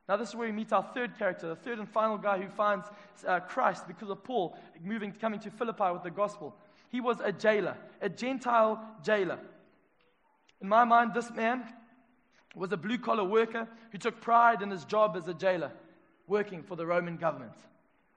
Now, 0.07 0.17
this 0.17 0.29
is 0.29 0.35
where 0.35 0.47
we 0.47 0.53
meet 0.53 0.71
our 0.71 0.83
third 0.83 1.17
character, 1.17 1.47
the 1.47 1.55
third 1.55 1.79
and 1.79 1.89
final 1.89 2.17
guy 2.17 2.39
who 2.39 2.47
finds 2.49 2.87
uh, 3.25 3.39
Christ 3.39 3.87
because 3.87 4.09
of 4.09 4.23
Paul 4.23 4.55
moving, 4.83 5.11
coming 5.11 5.39
to 5.41 5.49
Philippi 5.49 5.91
with 5.93 6.03
the 6.03 6.11
gospel. 6.11 6.55
He 6.89 7.01
was 7.01 7.17
a 7.23 7.31
jailer, 7.31 7.75
a 8.01 8.09
Gentile 8.09 8.79
jailer. 9.03 9.39
In 10.61 10.69
my 10.69 10.83
mind, 10.83 11.13
this 11.13 11.31
man 11.31 11.63
was 12.55 12.71
a 12.71 12.77
blue 12.77 12.97
collar 12.97 13.23
worker 13.23 13.67
who 13.91 13.97
took 13.97 14.21
pride 14.21 14.61
in 14.61 14.69
his 14.69 14.85
job 14.85 15.15
as 15.17 15.27
a 15.27 15.33
jailer, 15.33 15.71
working 16.27 16.63
for 16.63 16.75
the 16.75 16.85
Roman 16.85 17.17
government. 17.17 17.53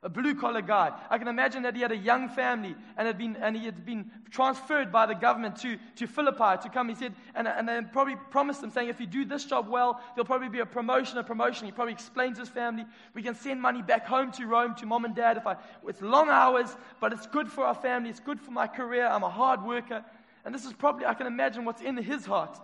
A 0.00 0.08
blue 0.08 0.36
collar 0.36 0.62
guy. 0.62 0.92
I 1.10 1.18
can 1.18 1.26
imagine 1.26 1.64
that 1.64 1.74
he 1.74 1.82
had 1.82 1.90
a 1.90 1.96
young 1.96 2.28
family 2.28 2.76
and, 2.96 3.08
had 3.08 3.18
been, 3.18 3.34
and 3.34 3.56
he 3.56 3.64
had 3.64 3.84
been 3.84 4.12
transferred 4.30 4.92
by 4.92 5.06
the 5.06 5.14
government 5.14 5.56
to, 5.56 5.76
to 5.96 6.06
Philippi 6.06 6.62
to 6.62 6.68
come. 6.72 6.88
He 6.88 6.94
said, 6.94 7.14
and, 7.34 7.48
and 7.48 7.68
they 7.68 7.80
probably 7.92 8.14
promised 8.30 8.62
him, 8.62 8.70
saying, 8.70 8.90
if 8.90 9.00
you 9.00 9.06
do 9.06 9.24
this 9.24 9.44
job 9.44 9.68
well, 9.68 10.00
there'll 10.14 10.24
probably 10.24 10.50
be 10.50 10.60
a 10.60 10.66
promotion, 10.66 11.18
a 11.18 11.24
promotion. 11.24 11.66
He 11.66 11.72
probably 11.72 11.94
explained 11.94 12.36
to 12.36 12.42
his 12.42 12.48
family, 12.48 12.86
we 13.12 13.24
can 13.24 13.34
send 13.34 13.60
money 13.60 13.82
back 13.82 14.06
home 14.06 14.30
to 14.32 14.46
Rome, 14.46 14.76
to 14.76 14.86
mom 14.86 15.04
and 15.04 15.16
dad. 15.16 15.36
If 15.36 15.48
I, 15.48 15.56
it's 15.88 16.00
long 16.00 16.28
hours, 16.28 16.76
but 17.00 17.12
it's 17.12 17.26
good 17.26 17.50
for 17.50 17.64
our 17.64 17.74
family, 17.74 18.08
it's 18.08 18.20
good 18.20 18.40
for 18.40 18.52
my 18.52 18.68
career. 18.68 19.04
I'm 19.04 19.24
a 19.24 19.30
hard 19.30 19.64
worker. 19.64 20.04
And 20.44 20.54
this 20.54 20.64
is 20.64 20.72
probably, 20.74 21.06
I 21.06 21.14
can 21.14 21.26
imagine 21.26 21.64
what's 21.64 21.82
in 21.82 21.96
his 21.96 22.24
heart. 22.24 22.56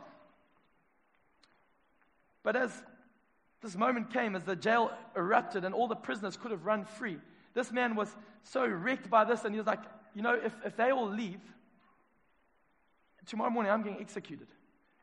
But 2.44 2.54
as 2.54 2.70
this 3.64 3.76
moment 3.76 4.12
came 4.12 4.36
as 4.36 4.44
the 4.44 4.54
jail 4.54 4.92
erupted 5.16 5.64
and 5.64 5.74
all 5.74 5.88
the 5.88 5.96
prisoners 5.96 6.36
could 6.36 6.50
have 6.50 6.66
run 6.66 6.84
free. 6.84 7.16
This 7.54 7.72
man 7.72 7.96
was 7.96 8.14
so 8.42 8.66
wrecked 8.66 9.08
by 9.08 9.24
this, 9.24 9.44
and 9.44 9.54
he 9.54 9.58
was 9.58 9.66
like, 9.66 9.80
You 10.14 10.22
know, 10.22 10.34
if, 10.34 10.54
if 10.64 10.76
they 10.76 10.90
all 10.90 11.08
leave, 11.08 11.40
tomorrow 13.26 13.48
morning 13.48 13.72
I'm 13.72 13.82
getting 13.82 14.00
executed. 14.00 14.48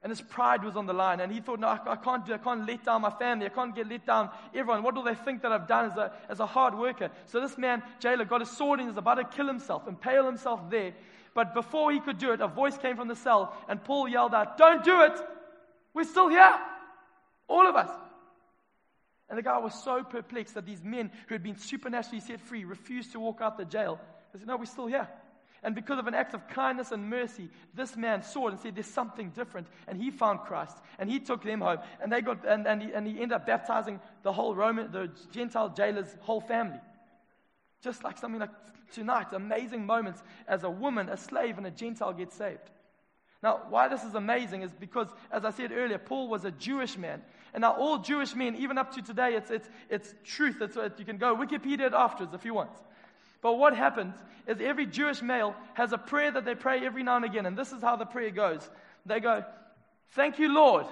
And 0.03 0.09
his 0.09 0.21
pride 0.21 0.63
was 0.63 0.75
on 0.75 0.85
the 0.85 0.93
line, 0.93 1.21
and 1.21 1.31
he 1.31 1.39
thought, 1.39 1.59
No, 1.59 1.69
I, 1.69 1.79
I 1.87 1.95
can't 1.95 2.23
do 2.23 2.33
I 2.33 2.37
can't 2.37 2.67
let 2.67 2.85
down 2.85 3.01
my 3.01 3.09
family. 3.09 3.47
I 3.47 3.49
can't 3.49 3.75
get 3.75 3.89
let 3.89 4.05
down 4.05 4.29
everyone. 4.53 4.83
What 4.83 4.93
do 4.93 5.03
they 5.03 5.15
think 5.15 5.41
that 5.41 5.51
I've 5.51 5.67
done 5.67 5.89
as 5.91 5.97
a, 5.97 6.11
as 6.29 6.39
a 6.39 6.45
hard 6.45 6.77
worker? 6.77 7.09
So 7.25 7.41
this 7.41 7.57
man, 7.57 7.81
jailer, 7.99 8.25
got 8.25 8.43
a 8.43 8.45
sword 8.45 8.79
and 8.79 8.91
is 8.91 8.97
about 8.97 9.15
to 9.15 9.23
kill 9.23 9.47
himself, 9.47 9.87
impale 9.87 10.25
himself 10.25 10.69
there. 10.69 10.93
But 11.33 11.55
before 11.55 11.91
he 11.91 11.99
could 11.99 12.19
do 12.19 12.31
it, 12.31 12.41
a 12.41 12.47
voice 12.47 12.77
came 12.77 12.95
from 12.95 13.07
the 13.07 13.15
cell, 13.15 13.55
and 13.67 13.83
Paul 13.83 14.07
yelled 14.07 14.35
out, 14.35 14.57
Don't 14.57 14.83
do 14.83 15.01
it! 15.01 15.19
We're 15.95 16.03
still 16.03 16.29
here! 16.29 16.59
All 17.47 17.65
of 17.65 17.75
us. 17.75 17.89
And 19.31 19.37
the 19.37 19.43
guy 19.43 19.57
was 19.59 19.73
so 19.73 20.03
perplexed 20.03 20.55
that 20.55 20.65
these 20.65 20.83
men 20.83 21.09
who 21.27 21.35
had 21.35 21.41
been 21.41 21.57
supernaturally 21.57 22.19
set 22.19 22.41
free 22.41 22.65
refused 22.65 23.13
to 23.13 23.19
walk 23.21 23.39
out 23.39 23.57
the 23.57 23.63
jail. 23.63 23.97
They 24.33 24.39
said, 24.39 24.47
No, 24.47 24.57
we're 24.57 24.65
still 24.65 24.87
here. 24.87 25.07
And 25.63 25.73
because 25.73 25.99
of 25.99 26.07
an 26.07 26.13
act 26.13 26.33
of 26.33 26.49
kindness 26.49 26.91
and 26.91 27.09
mercy, 27.09 27.49
this 27.73 27.95
man 27.95 28.23
saw 28.23 28.49
it 28.49 28.51
and 28.51 28.59
said, 28.59 28.75
There's 28.75 28.87
something 28.87 29.29
different. 29.29 29.67
And 29.87 29.97
he 29.97 30.11
found 30.11 30.41
Christ. 30.41 30.77
And 30.99 31.09
he 31.09 31.17
took 31.17 31.43
them 31.45 31.61
home. 31.61 31.77
And, 32.01 32.11
they 32.11 32.19
got, 32.21 32.45
and, 32.45 32.67
and, 32.67 32.81
he, 32.81 32.91
and 32.91 33.07
he 33.07 33.13
ended 33.13 33.31
up 33.31 33.45
baptizing 33.45 34.01
the 34.21 34.33
whole 34.33 34.53
Roman, 34.53 34.91
the 34.91 35.09
Gentile 35.31 35.69
jailer's 35.69 36.13
whole 36.19 36.41
family. 36.41 36.81
Just 37.81 38.03
like 38.03 38.17
something 38.17 38.41
like 38.41 38.49
tonight, 38.91 39.27
amazing 39.31 39.85
moments 39.85 40.21
as 40.45 40.65
a 40.65 40.69
woman, 40.69 41.07
a 41.07 41.15
slave, 41.15 41.57
and 41.57 41.65
a 41.65 41.71
Gentile 41.71 42.11
get 42.11 42.33
saved. 42.33 42.69
Now, 43.41 43.61
why 43.69 43.87
this 43.87 44.03
is 44.03 44.13
amazing 44.13 44.61
is 44.61 44.73
because, 44.73 45.07
as 45.31 45.45
I 45.45 45.51
said 45.51 45.71
earlier, 45.71 45.97
Paul 45.97 46.27
was 46.27 46.43
a 46.43 46.51
Jewish 46.51 46.97
man. 46.97 47.21
And 47.53 47.61
now 47.61 47.73
all 47.73 47.97
Jewish 47.97 48.33
men, 48.33 48.55
even 48.55 48.77
up 48.77 48.93
to 48.95 49.01
today, 49.01 49.35
it's, 49.35 49.51
it's, 49.51 49.69
it's 49.89 50.13
truth. 50.23 50.61
It's, 50.61 50.77
you 50.97 51.05
can 51.05 51.17
go 51.17 51.35
Wikipedia 51.35 51.87
it 51.87 51.93
afterwards 51.93 52.33
if 52.33 52.45
you 52.45 52.53
want. 52.53 52.71
But 53.41 53.57
what 53.57 53.75
happens 53.75 54.15
is 54.47 54.61
every 54.61 54.85
Jewish 54.85 55.21
male 55.21 55.55
has 55.73 55.91
a 55.91 55.97
prayer 55.97 56.31
that 56.31 56.45
they 56.45 56.55
pray 56.55 56.85
every 56.85 57.03
now 57.03 57.17
and 57.17 57.25
again. 57.25 57.45
And 57.45 57.57
this 57.57 57.71
is 57.71 57.81
how 57.81 57.95
the 57.95 58.05
prayer 58.05 58.31
goes. 58.31 58.69
They 59.05 59.19
go, 59.19 59.43
Thank 60.11 60.39
you, 60.39 60.53
Lord, 60.53 60.85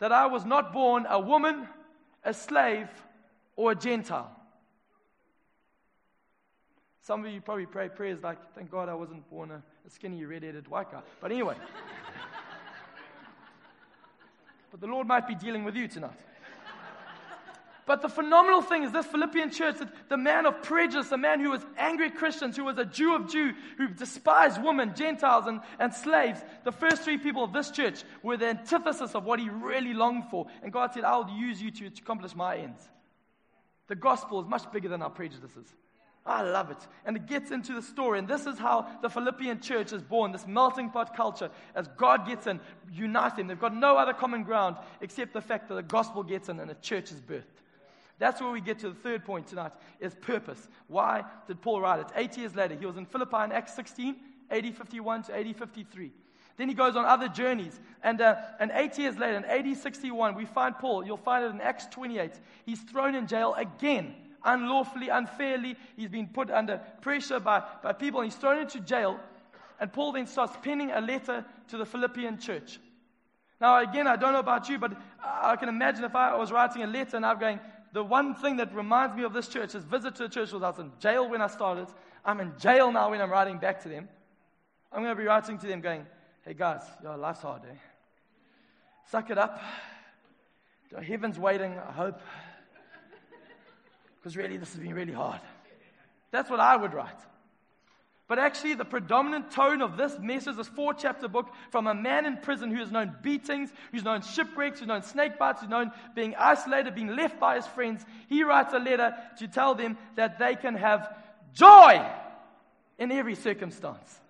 that 0.00 0.12
I 0.12 0.26
was 0.26 0.44
not 0.44 0.72
born 0.72 1.06
a 1.08 1.18
woman, 1.18 1.66
a 2.24 2.34
slave, 2.34 2.88
or 3.56 3.72
a 3.72 3.74
Gentile. 3.74 4.30
Some 7.02 7.24
of 7.24 7.32
you 7.32 7.40
probably 7.40 7.66
pray 7.66 7.88
prayers 7.88 8.22
like, 8.22 8.38
Thank 8.54 8.70
God 8.70 8.88
I 8.88 8.94
wasn't 8.94 9.28
born 9.30 9.50
a, 9.50 9.62
a 9.86 9.90
skinny, 9.90 10.24
red 10.24 10.42
headed 10.42 10.68
white 10.68 10.92
guy. 10.92 11.00
But 11.20 11.32
anyway. 11.32 11.56
But 14.70 14.80
the 14.80 14.86
Lord 14.86 15.06
might 15.06 15.26
be 15.26 15.34
dealing 15.34 15.64
with 15.64 15.76
you 15.76 15.88
tonight. 15.88 16.18
But 17.88 18.02
the 18.02 18.08
phenomenal 18.10 18.60
thing 18.60 18.82
is 18.82 18.92
this 18.92 19.06
Philippian 19.06 19.50
church, 19.50 19.76
the 20.10 20.18
man 20.18 20.44
of 20.44 20.62
prejudice, 20.62 21.08
the 21.08 21.16
man 21.16 21.40
who 21.40 21.48
was 21.48 21.64
angry 21.78 22.08
at 22.08 22.16
Christians, 22.16 22.54
who 22.54 22.64
was 22.64 22.76
a 22.76 22.84
Jew 22.84 23.14
of 23.14 23.32
Jew, 23.32 23.54
who 23.78 23.88
despised 23.88 24.62
women, 24.62 24.92
Gentiles, 24.94 25.46
and, 25.46 25.62
and 25.78 25.94
slaves, 25.94 26.38
the 26.64 26.70
first 26.70 27.00
three 27.00 27.16
people 27.16 27.42
of 27.42 27.54
this 27.54 27.70
church 27.70 28.04
were 28.22 28.36
the 28.36 28.48
antithesis 28.48 29.14
of 29.14 29.24
what 29.24 29.40
he 29.40 29.48
really 29.48 29.94
longed 29.94 30.24
for. 30.30 30.48
And 30.62 30.70
God 30.70 30.92
said, 30.92 31.04
I'll 31.04 31.30
use 31.30 31.62
you 31.62 31.70
to 31.70 31.86
accomplish 31.86 32.36
my 32.36 32.58
ends. 32.58 32.86
The 33.86 33.96
gospel 33.96 34.42
is 34.42 34.46
much 34.46 34.70
bigger 34.70 34.90
than 34.90 35.00
our 35.00 35.08
prejudices. 35.08 35.66
I 36.28 36.42
love 36.42 36.70
it. 36.70 36.76
And 37.04 37.16
it 37.16 37.26
gets 37.26 37.50
into 37.50 37.74
the 37.74 37.82
story. 37.82 38.18
And 38.18 38.28
this 38.28 38.46
is 38.46 38.58
how 38.58 38.86
the 39.02 39.08
Philippian 39.08 39.60
church 39.60 39.92
is 39.92 40.02
born 40.02 40.30
this 40.30 40.46
melting 40.46 40.90
pot 40.90 41.16
culture. 41.16 41.50
As 41.74 41.88
God 41.96 42.26
gets 42.26 42.46
in, 42.46 42.60
unites 42.92 43.36
them. 43.36 43.46
They've 43.46 43.58
got 43.58 43.74
no 43.74 43.96
other 43.96 44.12
common 44.12 44.42
ground 44.44 44.76
except 45.00 45.32
the 45.32 45.40
fact 45.40 45.68
that 45.68 45.74
the 45.74 45.82
gospel 45.82 46.22
gets 46.22 46.48
in 46.48 46.60
and 46.60 46.70
a 46.70 46.74
church 46.74 47.10
is 47.10 47.20
birthed. 47.20 47.44
That's 48.18 48.40
where 48.40 48.50
we 48.50 48.60
get 48.60 48.80
to 48.80 48.88
the 48.88 48.96
third 48.96 49.24
point 49.24 49.46
tonight 49.46 49.72
is 50.00 50.14
purpose. 50.14 50.68
Why 50.88 51.24
did 51.46 51.62
Paul 51.62 51.80
write 51.80 52.00
it? 52.00 52.06
Eight 52.16 52.36
years 52.36 52.54
later, 52.54 52.74
he 52.74 52.84
was 52.84 52.96
in 52.96 53.06
Philippi 53.06 53.44
in 53.44 53.52
Acts 53.52 53.74
16, 53.74 54.16
AD 54.50 54.76
51 54.76 55.22
to 55.24 55.38
AD 55.38 55.56
53. 55.56 56.12
Then 56.56 56.68
he 56.68 56.74
goes 56.74 56.96
on 56.96 57.04
other 57.04 57.28
journeys. 57.28 57.78
And, 58.02 58.20
uh, 58.20 58.34
and 58.58 58.72
eight 58.74 58.98
years 58.98 59.16
later, 59.16 59.36
in 59.36 59.44
AD 59.44 59.76
61, 59.76 60.34
we 60.34 60.44
find 60.44 60.76
Paul. 60.76 61.06
You'll 61.06 61.16
find 61.16 61.44
it 61.44 61.50
in 61.52 61.60
Acts 61.60 61.86
28. 61.86 62.32
He's 62.66 62.80
thrown 62.80 63.14
in 63.14 63.28
jail 63.28 63.54
again, 63.54 64.14
unlawfully, 64.44 65.08
unfairly. 65.08 65.76
He's 65.96 66.08
been 66.08 66.28
put 66.28 66.50
under 66.50 66.78
pressure 67.00 67.40
by, 67.40 67.62
by 67.82 67.92
people, 67.92 68.20
and 68.20 68.30
he's 68.30 68.38
thrown 68.38 68.58
into 68.58 68.80
jail. 68.80 69.18
And 69.80 69.92
Paul 69.92 70.12
then 70.12 70.26
starts 70.26 70.56
penning 70.62 70.90
a 70.90 71.00
letter 71.00 71.44
to 71.68 71.76
the 71.76 71.86
Philippian 71.86 72.38
church. 72.38 72.80
Now, 73.60 73.80
again, 73.80 74.06
I 74.06 74.16
don't 74.16 74.32
know 74.32 74.38
about 74.38 74.68
you, 74.68 74.78
but 74.78 74.92
I 75.22 75.56
can 75.56 75.68
imagine 75.68 76.04
if 76.04 76.14
I 76.14 76.36
was 76.36 76.52
writing 76.52 76.82
a 76.82 76.86
letter 76.86 77.16
and 77.16 77.26
I'm 77.26 77.38
going, 77.38 77.58
the 77.92 78.04
one 78.04 78.34
thing 78.34 78.56
that 78.56 78.74
reminds 78.74 79.16
me 79.16 79.24
of 79.24 79.32
this 79.32 79.48
church 79.48 79.74
is 79.74 79.84
visit 79.84 80.14
to 80.16 80.24
the 80.24 80.28
church 80.28 80.52
was 80.52 80.62
I 80.62 80.70
was 80.70 80.78
in 80.78 80.92
jail 81.00 81.28
when 81.28 81.40
I 81.40 81.46
started. 81.46 81.88
I'm 82.24 82.40
in 82.40 82.52
jail 82.58 82.92
now 82.92 83.10
when 83.10 83.20
I'm 83.20 83.30
writing 83.30 83.58
back 83.58 83.82
to 83.82 83.88
them. 83.88 84.08
I'm 84.92 85.02
going 85.02 85.14
to 85.14 85.20
be 85.20 85.26
writing 85.26 85.58
to 85.58 85.66
them 85.66 85.80
going, 85.80 86.06
hey 86.44 86.54
guys, 86.54 86.82
your 87.02 87.16
life's 87.16 87.42
hard, 87.42 87.62
eh? 87.68 87.74
Suck 89.10 89.30
it 89.30 89.38
up. 89.38 89.60
Heaven's 91.02 91.38
waiting, 91.38 91.72
I 91.78 91.92
hope. 91.92 92.20
Because 94.28 94.36
really, 94.36 94.58
this 94.58 94.74
has 94.74 94.82
been 94.82 94.92
really 94.92 95.14
hard. 95.14 95.40
That's 96.32 96.50
what 96.50 96.60
I 96.60 96.76
would 96.76 96.92
write. 96.92 97.18
But 98.26 98.38
actually, 98.38 98.74
the 98.74 98.84
predominant 98.84 99.50
tone 99.52 99.80
of 99.80 99.96
this 99.96 100.18
message, 100.18 100.56
this 100.56 100.68
four 100.68 100.92
chapter 100.92 101.28
book, 101.28 101.46
from 101.70 101.86
a 101.86 101.94
man 101.94 102.26
in 102.26 102.36
prison 102.36 102.70
who 102.70 102.76
has 102.76 102.90
known 102.90 103.16
beatings, 103.22 103.72
who's 103.90 104.04
known 104.04 104.20
shipwrecks, 104.20 104.80
who's 104.80 104.88
known 104.88 105.02
snake 105.02 105.38
bites, 105.38 105.62
who's 105.62 105.70
known 105.70 105.92
being 106.14 106.34
isolated, 106.38 106.94
being 106.94 107.16
left 107.16 107.40
by 107.40 107.56
his 107.56 107.66
friends, 107.68 108.04
he 108.28 108.42
writes 108.44 108.74
a 108.74 108.78
letter 108.78 109.14
to 109.38 109.48
tell 109.48 109.74
them 109.74 109.96
that 110.16 110.38
they 110.38 110.56
can 110.56 110.74
have 110.74 111.08
joy 111.54 112.06
in 112.98 113.10
every 113.10 113.34
circumstance. 113.34 114.20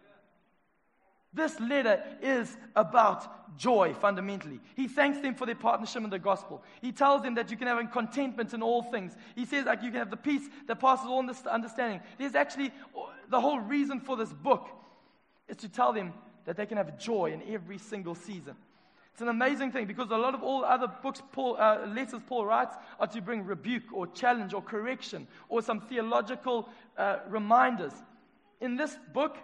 This 1.39 1.61
letter 1.61 2.03
is 2.21 2.57
about 2.75 3.57
joy 3.57 3.95
fundamentally. 3.95 4.59
He 4.75 4.89
thanks 4.89 5.21
them 5.21 5.37
for 5.37 5.47
their 5.47 5.55
partnership 5.55 6.03
in 6.03 6.11
the 6.11 6.19
gospel. 6.19 6.65
He 6.83 6.91
tells 6.91 7.23
them 7.23 7.37
that 7.37 7.49
you 7.49 7.57
can 7.57 7.69
have 7.69 7.79
contentment 7.93 8.55
in 8.55 8.63
all 8.63 8.83
things. 8.83 9.17
He 9.37 9.45
says 9.45 9.65
like 9.67 9.85
you 9.85 9.91
can 9.91 10.01
have 10.01 10.11
the 10.11 10.17
peace 10.17 10.43
that 10.67 10.81
passes 10.81 11.07
all 11.07 11.21
understanding. 11.21 12.01
There's 12.19 12.35
actually 12.35 12.73
the 13.31 13.41
whole 13.41 13.61
reason 13.61 14.01
for 14.01 14.17
this 14.17 14.33
book 14.33 14.69
is 15.47 15.57
to 15.59 15.69
tell 15.69 15.93
them 15.93 16.13
that 16.45 16.57
they 16.57 16.67
can 16.67 16.77
have 16.77 16.99
joy 16.99 17.33
in 17.33 17.55
every 17.55 17.79
single 17.79 18.17
season. 18.17 18.57
It's 19.13 19.23
an 19.23 19.29
amazing 19.29 19.71
thing 19.71 19.87
because 19.87 20.11
a 20.11 20.17
lot 20.17 20.35
of 20.35 20.43
all 20.43 20.65
other 20.65 20.89
books, 20.89 21.23
Paul, 21.31 21.57
uh, 21.57 21.87
letters 21.87 22.21
Paul 22.27 22.47
writes, 22.47 22.75
are 22.99 23.07
to 23.07 23.21
bring 23.21 23.45
rebuke 23.45 23.93
or 23.93 24.09
challenge 24.09 24.55
or 24.55 24.63
correction 24.63 25.29
or 25.49 25.63
some 25.63 25.81
theological 25.83 26.69
uh, 26.97 27.19
reminders. 27.29 27.93
In 28.61 28.77
this 28.77 28.97
book, 29.13 29.37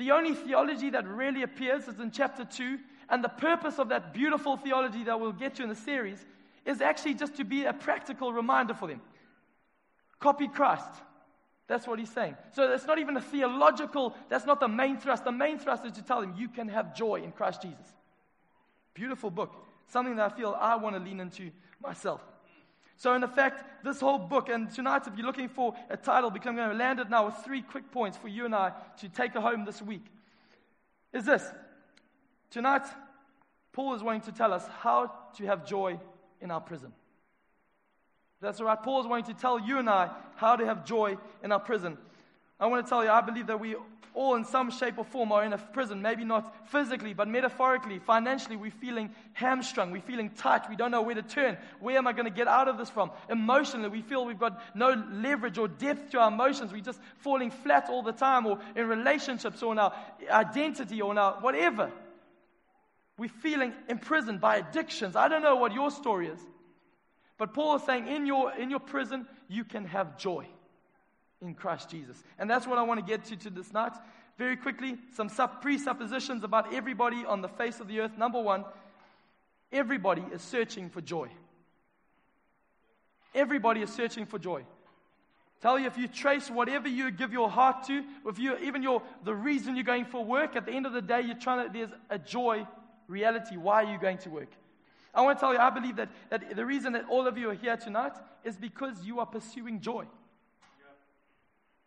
the 0.00 0.12
only 0.12 0.34
theology 0.34 0.88
that 0.90 1.06
really 1.06 1.42
appears 1.42 1.86
is 1.86 2.00
in 2.00 2.10
chapter 2.10 2.44
2, 2.44 2.78
and 3.10 3.22
the 3.22 3.28
purpose 3.28 3.78
of 3.78 3.90
that 3.90 4.14
beautiful 4.14 4.56
theology 4.56 5.04
that 5.04 5.20
we'll 5.20 5.32
get 5.32 5.56
to 5.56 5.62
in 5.62 5.68
the 5.68 5.74
series 5.74 6.24
is 6.64 6.80
actually 6.80 7.14
just 7.14 7.36
to 7.36 7.44
be 7.44 7.64
a 7.66 7.72
practical 7.72 8.32
reminder 8.32 8.72
for 8.72 8.88
them. 8.88 9.02
Copy 10.18 10.48
Christ. 10.48 10.88
That's 11.66 11.86
what 11.86 11.98
he's 11.98 12.10
saying. 12.10 12.36
So 12.52 12.72
it's 12.72 12.86
not 12.86 12.98
even 12.98 13.16
a 13.16 13.20
theological, 13.20 14.16
that's 14.28 14.46
not 14.46 14.58
the 14.58 14.68
main 14.68 14.96
thrust. 14.96 15.24
The 15.24 15.32
main 15.32 15.58
thrust 15.58 15.84
is 15.84 15.92
to 15.92 16.02
tell 16.02 16.20
them 16.20 16.34
you 16.36 16.48
can 16.48 16.68
have 16.68 16.96
joy 16.96 17.16
in 17.22 17.30
Christ 17.30 17.62
Jesus. 17.62 17.86
Beautiful 18.94 19.30
book. 19.30 19.54
Something 19.86 20.16
that 20.16 20.32
I 20.32 20.34
feel 20.34 20.56
I 20.58 20.76
want 20.76 20.96
to 20.96 21.02
lean 21.02 21.20
into 21.20 21.50
myself. 21.82 22.22
So, 23.00 23.14
in 23.14 23.24
effect, 23.24 23.82
this 23.82 23.98
whole 23.98 24.18
book, 24.18 24.50
and 24.50 24.70
tonight, 24.70 25.06
if 25.06 25.16
you're 25.16 25.24
looking 25.24 25.48
for 25.48 25.74
a 25.88 25.96
title, 25.96 26.28
because 26.28 26.48
I'm 26.48 26.56
going 26.56 26.68
to 26.68 26.76
land 26.76 27.00
it 27.00 27.08
now 27.08 27.24
with 27.24 27.34
three 27.36 27.62
quick 27.62 27.90
points 27.90 28.18
for 28.18 28.28
you 28.28 28.44
and 28.44 28.54
I 28.54 28.72
to 28.98 29.08
take 29.08 29.32
home 29.32 29.64
this 29.64 29.80
week, 29.80 30.04
is 31.14 31.24
this. 31.24 31.42
Tonight, 32.50 32.82
Paul 33.72 33.94
is 33.94 34.02
wanting 34.02 34.20
to 34.30 34.32
tell 34.32 34.52
us 34.52 34.68
how 34.80 35.10
to 35.38 35.46
have 35.46 35.64
joy 35.64 35.98
in 36.42 36.50
our 36.50 36.60
prison. 36.60 36.92
That's 38.42 38.60
all 38.60 38.66
right. 38.66 38.82
Paul 38.82 39.00
is 39.00 39.06
wanting 39.06 39.34
to 39.34 39.40
tell 39.40 39.58
you 39.58 39.78
and 39.78 39.88
I 39.88 40.10
how 40.36 40.56
to 40.56 40.66
have 40.66 40.84
joy 40.84 41.16
in 41.42 41.52
our 41.52 41.60
prison. 41.60 41.96
I 42.58 42.66
want 42.66 42.84
to 42.84 42.90
tell 42.90 43.02
you, 43.02 43.08
I 43.08 43.22
believe 43.22 43.46
that 43.46 43.58
we 43.58 43.76
all, 44.14 44.34
in 44.34 44.44
some 44.44 44.70
shape 44.70 44.98
or 44.98 45.04
form, 45.04 45.32
are 45.32 45.44
in 45.44 45.52
a 45.52 45.58
prison. 45.58 46.02
Maybe 46.02 46.24
not 46.24 46.68
physically, 46.68 47.14
but 47.14 47.28
metaphorically, 47.28 47.98
financially, 47.98 48.56
we're 48.56 48.70
feeling 48.70 49.10
hamstrung. 49.32 49.90
We're 49.90 50.02
feeling 50.02 50.30
tight. 50.30 50.68
We 50.68 50.76
don't 50.76 50.90
know 50.90 51.02
where 51.02 51.14
to 51.14 51.22
turn. 51.22 51.56
Where 51.78 51.96
am 51.96 52.06
I 52.06 52.12
going 52.12 52.24
to 52.24 52.30
get 52.30 52.48
out 52.48 52.68
of 52.68 52.78
this 52.78 52.90
from? 52.90 53.10
Emotionally, 53.28 53.88
we 53.88 54.02
feel 54.02 54.24
we've 54.24 54.38
got 54.38 54.60
no 54.74 55.02
leverage 55.10 55.58
or 55.58 55.68
depth 55.68 56.10
to 56.10 56.18
our 56.18 56.28
emotions. 56.28 56.72
We're 56.72 56.80
just 56.80 57.00
falling 57.18 57.50
flat 57.50 57.88
all 57.88 58.02
the 58.02 58.12
time, 58.12 58.46
or 58.46 58.58
in 58.76 58.86
relationships, 58.86 59.62
or 59.62 59.72
in 59.72 59.78
our 59.78 59.94
identity, 60.30 61.00
or 61.00 61.12
in 61.12 61.18
our 61.18 61.34
whatever. 61.40 61.90
We're 63.16 63.28
feeling 63.28 63.72
imprisoned 63.88 64.40
by 64.40 64.56
addictions. 64.56 65.16
I 65.16 65.28
don't 65.28 65.42
know 65.42 65.56
what 65.56 65.72
your 65.72 65.90
story 65.90 66.28
is. 66.28 66.40
But 67.38 67.54
Paul 67.54 67.76
is 67.76 67.82
saying, 67.84 68.06
in 68.06 68.26
your, 68.26 68.52
in 68.52 68.70
your 68.70 68.80
prison, 68.80 69.26
you 69.48 69.64
can 69.64 69.84
have 69.86 70.18
joy 70.18 70.46
in 71.42 71.54
Christ 71.54 71.90
Jesus. 71.90 72.22
And 72.38 72.48
that's 72.48 72.66
what 72.66 72.78
I 72.78 72.82
want 72.82 73.00
to 73.00 73.06
get 73.06 73.24
to, 73.26 73.36
to 73.36 73.50
this 73.50 73.72
night. 73.72 73.92
Very 74.38 74.56
quickly, 74.56 74.96
some 75.14 75.30
presuppositions 75.60 76.44
about 76.44 76.72
everybody 76.72 77.24
on 77.26 77.42
the 77.42 77.48
face 77.48 77.80
of 77.80 77.88
the 77.88 78.00
earth. 78.00 78.16
Number 78.16 78.40
one, 78.40 78.64
everybody 79.72 80.24
is 80.32 80.42
searching 80.42 80.88
for 80.88 81.00
joy. 81.00 81.28
Everybody 83.34 83.82
is 83.82 83.90
searching 83.92 84.26
for 84.26 84.38
joy. 84.38 84.64
Tell 85.60 85.78
you 85.78 85.86
if 85.86 85.98
you 85.98 86.08
trace 86.08 86.50
whatever 86.50 86.88
you 86.88 87.10
give 87.10 87.32
your 87.32 87.50
heart 87.50 87.86
to, 87.86 88.02
if 88.26 88.38
you 88.38 88.56
even 88.58 88.82
your 88.82 89.02
the 89.24 89.34
reason 89.34 89.76
you're 89.76 89.84
going 89.84 90.06
for 90.06 90.24
work, 90.24 90.56
at 90.56 90.64
the 90.64 90.72
end 90.72 90.86
of 90.86 90.94
the 90.94 91.02
day, 91.02 91.20
you're 91.20 91.38
trying 91.38 91.66
to 91.66 91.72
there's 91.72 91.90
a 92.08 92.18
joy 92.18 92.66
reality. 93.08 93.58
Why 93.58 93.84
are 93.84 93.92
you 93.92 93.98
going 93.98 94.18
to 94.18 94.30
work? 94.30 94.48
I 95.14 95.20
want 95.22 95.38
to 95.38 95.40
tell 95.40 95.52
you, 95.52 95.58
I 95.58 95.70
believe 95.70 95.96
that, 95.96 96.08
that 96.30 96.56
the 96.56 96.64
reason 96.64 96.92
that 96.94 97.04
all 97.10 97.26
of 97.26 97.36
you 97.36 97.50
are 97.50 97.54
here 97.54 97.76
tonight 97.76 98.12
is 98.44 98.56
because 98.56 99.02
you 99.04 99.18
are 99.20 99.26
pursuing 99.26 99.80
joy. 99.80 100.06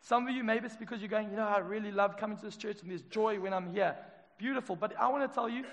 Some 0.04 0.28
of 0.28 0.36
you, 0.36 0.44
maybe 0.44 0.66
it's 0.66 0.76
because 0.76 1.00
you're 1.00 1.10
going, 1.10 1.30
you 1.30 1.38
know, 1.38 1.48
I 1.48 1.60
really 1.60 1.92
love 1.92 2.18
coming 2.18 2.36
to 2.38 2.44
this 2.44 2.58
church 2.58 2.82
and 2.82 2.92
there's 2.92 3.04
joy 3.04 3.40
when 3.40 3.54
I'm 3.54 3.72
here. 3.72 3.96
Beautiful. 4.38 4.76
But 4.76 5.00
I 5.00 5.08
want 5.08 5.30
to 5.30 5.34
tell 5.34 5.48
you, 5.48 5.64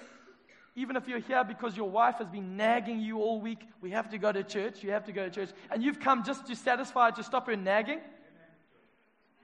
even 0.77 0.95
if 0.95 1.09
you're 1.09 1.19
here 1.19 1.43
because 1.43 1.77
your 1.77 1.91
wife 1.91 2.19
has 2.19 2.29
been 2.29 2.57
nagging 2.57 3.01
you 3.01 3.19
all 3.19 3.41
week, 3.41 3.59
we 3.81 3.91
have 3.91 4.09
to 4.11 4.19
go 4.19 4.31
to 4.31 4.45
church, 4.45 4.85
you 4.85 4.93
have 4.93 5.05
to 5.07 5.13
go 5.13 5.25
to 5.25 5.31
church, 5.31 5.51
and 5.69 5.83
you've 5.83 5.99
come 5.99 6.23
just 6.23 6.47
to 6.47 6.55
satisfy, 6.55 7.11
to 7.11 7.25
stop 7.25 7.49
her 7.49 7.57
nagging, 7.57 7.99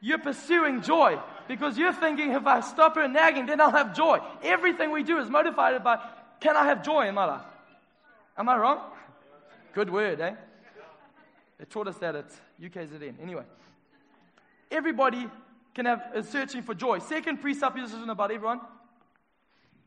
you're 0.01 0.21
pursuing 0.21 0.83
joy 0.83 1.19
because 1.49 1.77
you're 1.77 1.93
thinking, 1.93 2.31
if 2.31 2.47
I 2.47 2.61
stop 2.61 2.95
her 2.95 3.09
nagging, 3.09 3.47
then 3.47 3.61
I'll 3.61 3.73
have 3.73 3.97
joy. 3.97 4.21
Everything 4.45 4.93
we 4.93 5.03
do 5.03 5.19
is 5.19 5.29
motivated 5.29 5.83
by, 5.83 5.99
can 6.39 6.57
I 6.57 6.65
have 6.67 6.85
joy 6.85 7.09
in 7.09 7.15
my 7.17 7.25
life? 7.25 7.47
Am 8.39 8.49
I 8.49 8.57
wrong? 8.57 8.83
Good 9.75 9.91
word, 9.91 10.21
eh? 10.21 10.35
They 11.59 11.65
taught 11.65 11.89
us 11.89 11.99
that 11.99 12.15
at 12.15 12.31
UKZN. 12.63 13.15
Anyway. 13.21 13.43
Everybody 14.71 15.29
can 15.75 15.87
have 15.87 16.11
is 16.15 16.29
searching 16.29 16.63
for 16.63 16.75
joy. 16.75 16.99
Second 16.99 17.39
presupposition 17.41 18.11
about 18.11 18.31
everyone 18.31 18.61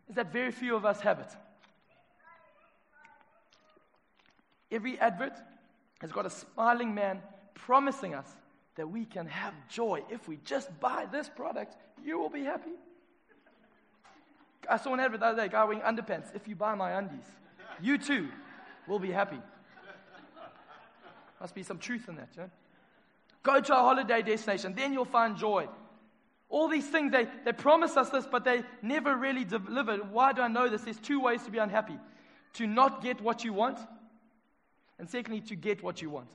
is 0.07 0.15
that 0.15 0.31
very 0.31 0.51
few 0.51 0.75
of 0.75 0.85
us 0.85 1.01
have 1.01 1.19
it. 1.19 1.31
Every 4.71 4.99
advert 4.99 5.33
has 5.99 6.11
got 6.11 6.25
a 6.25 6.29
smiling 6.29 6.93
man 6.93 7.21
promising 7.55 8.13
us 8.13 8.27
that 8.75 8.87
we 8.87 9.03
can 9.05 9.27
have 9.27 9.53
joy. 9.67 10.03
If 10.09 10.27
we 10.27 10.37
just 10.45 10.79
buy 10.79 11.07
this 11.11 11.27
product, 11.27 11.75
you 12.03 12.19
will 12.19 12.29
be 12.29 12.43
happy. 12.43 12.71
I 14.69 14.77
saw 14.77 14.93
an 14.93 14.99
advert 14.99 15.21
the 15.21 15.25
other 15.25 15.41
day, 15.41 15.49
guy 15.49 15.63
wearing 15.63 15.81
underpants. 15.81 16.33
If 16.35 16.47
you 16.47 16.55
buy 16.55 16.75
my 16.75 16.91
undies, 16.91 17.25
you 17.81 17.97
too 17.97 18.29
will 18.87 18.99
be 18.99 19.11
happy. 19.11 19.39
Must 21.41 21.55
be 21.55 21.63
some 21.63 21.79
truth 21.79 22.07
in 22.07 22.15
that? 22.15 22.29
Go 23.43 23.61
to 23.61 23.73
a 23.73 23.77
holiday 23.77 24.21
destination, 24.21 24.73
then 24.75 24.93
you'll 24.93 25.05
find 25.05 25.37
joy. 25.37 25.67
All 26.49 26.67
these 26.67 26.87
things, 26.87 27.11
they, 27.11 27.27
they 27.45 27.53
promise 27.53 27.95
us 27.95 28.09
this, 28.09 28.25
but 28.25 28.43
they 28.43 28.63
never 28.81 29.15
really 29.15 29.45
deliver. 29.45 29.97
Why 29.97 30.33
do 30.33 30.41
I 30.41 30.47
know 30.47 30.67
this? 30.67 30.81
There's 30.81 30.99
two 30.99 31.21
ways 31.21 31.43
to 31.43 31.51
be 31.51 31.59
unhappy 31.59 31.97
to 32.53 32.65
not 32.65 33.03
get 33.03 33.21
what 33.21 33.43
you 33.43 33.53
want, 33.53 33.77
and 34.97 35.09
secondly, 35.09 35.41
to 35.41 35.55
get 35.55 35.83
what 35.83 36.01
you 36.01 36.09
want. 36.09 36.29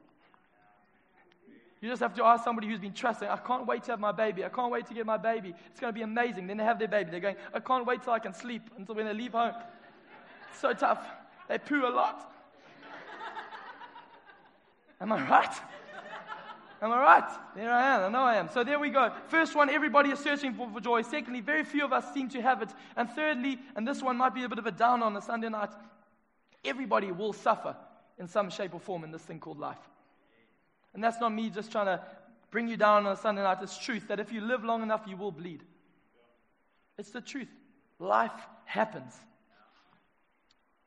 You 1.80 1.90
just 1.90 2.00
have 2.00 2.14
to 2.14 2.24
ask 2.24 2.44
somebody 2.44 2.66
who's 2.66 2.78
been 2.78 2.94
trusting, 2.94 3.28
I 3.28 3.36
can't 3.36 3.66
wait 3.66 3.82
to 3.84 3.90
have 3.90 4.00
my 4.00 4.12
baby. 4.12 4.42
I 4.42 4.48
can't 4.48 4.72
wait 4.72 4.86
to 4.86 4.94
get 4.94 5.04
my 5.04 5.18
baby. 5.18 5.52
It's 5.70 5.80
going 5.80 5.92
to 5.92 5.94
be 5.94 6.02
amazing. 6.02 6.46
Then 6.46 6.56
they 6.56 6.64
have 6.64 6.78
their 6.78 6.88
baby. 6.88 7.10
They're 7.10 7.20
going, 7.20 7.36
I 7.52 7.60
can't 7.60 7.84
wait 7.84 8.02
till 8.02 8.14
I 8.14 8.20
can 8.20 8.32
sleep 8.32 8.62
until 8.78 8.94
when 8.94 9.04
they 9.04 9.12
leave 9.12 9.32
home. 9.32 9.52
It's 10.50 10.60
so 10.60 10.72
tough. 10.72 11.04
They 11.46 11.58
poo 11.58 11.84
a 11.84 11.90
lot. 11.90 12.32
Am 14.98 15.12
I 15.12 15.28
right? 15.28 15.54
Am 16.84 16.92
I 16.92 17.00
right? 17.00 17.30
There 17.56 17.72
I 17.72 17.94
am. 17.94 18.02
I 18.02 18.08
know 18.10 18.24
I 18.24 18.34
am. 18.34 18.50
So 18.50 18.62
there 18.62 18.78
we 18.78 18.90
go. 18.90 19.10
First 19.28 19.56
one, 19.56 19.70
everybody 19.70 20.10
is 20.10 20.18
searching 20.18 20.52
for, 20.52 20.68
for 20.70 20.80
joy. 20.80 21.00
Secondly, 21.00 21.40
very 21.40 21.64
few 21.64 21.82
of 21.82 21.94
us 21.94 22.12
seem 22.12 22.28
to 22.28 22.42
have 22.42 22.60
it. 22.60 22.68
And 22.94 23.08
thirdly, 23.08 23.58
and 23.74 23.88
this 23.88 24.02
one 24.02 24.18
might 24.18 24.34
be 24.34 24.44
a 24.44 24.50
bit 24.50 24.58
of 24.58 24.66
a 24.66 24.70
down 24.70 25.02
on 25.02 25.16
a 25.16 25.22
Sunday 25.22 25.48
night, 25.48 25.70
everybody 26.62 27.10
will 27.10 27.32
suffer 27.32 27.74
in 28.18 28.28
some 28.28 28.50
shape 28.50 28.74
or 28.74 28.80
form 28.80 29.02
in 29.02 29.10
this 29.10 29.22
thing 29.22 29.40
called 29.40 29.58
life. 29.58 29.78
And 30.92 31.02
that's 31.02 31.18
not 31.20 31.32
me 31.32 31.48
just 31.48 31.72
trying 31.72 31.86
to 31.86 32.02
bring 32.50 32.68
you 32.68 32.76
down 32.76 33.06
on 33.06 33.12
a 33.14 33.16
Sunday 33.16 33.42
night. 33.42 33.58
It's 33.62 33.78
truth 33.78 34.08
that 34.08 34.20
if 34.20 34.30
you 34.30 34.42
live 34.42 34.62
long 34.62 34.82
enough, 34.82 35.04
you 35.06 35.16
will 35.16 35.32
bleed. 35.32 35.62
It's 36.98 37.12
the 37.12 37.22
truth. 37.22 37.48
Life 37.98 38.46
happens. 38.66 39.14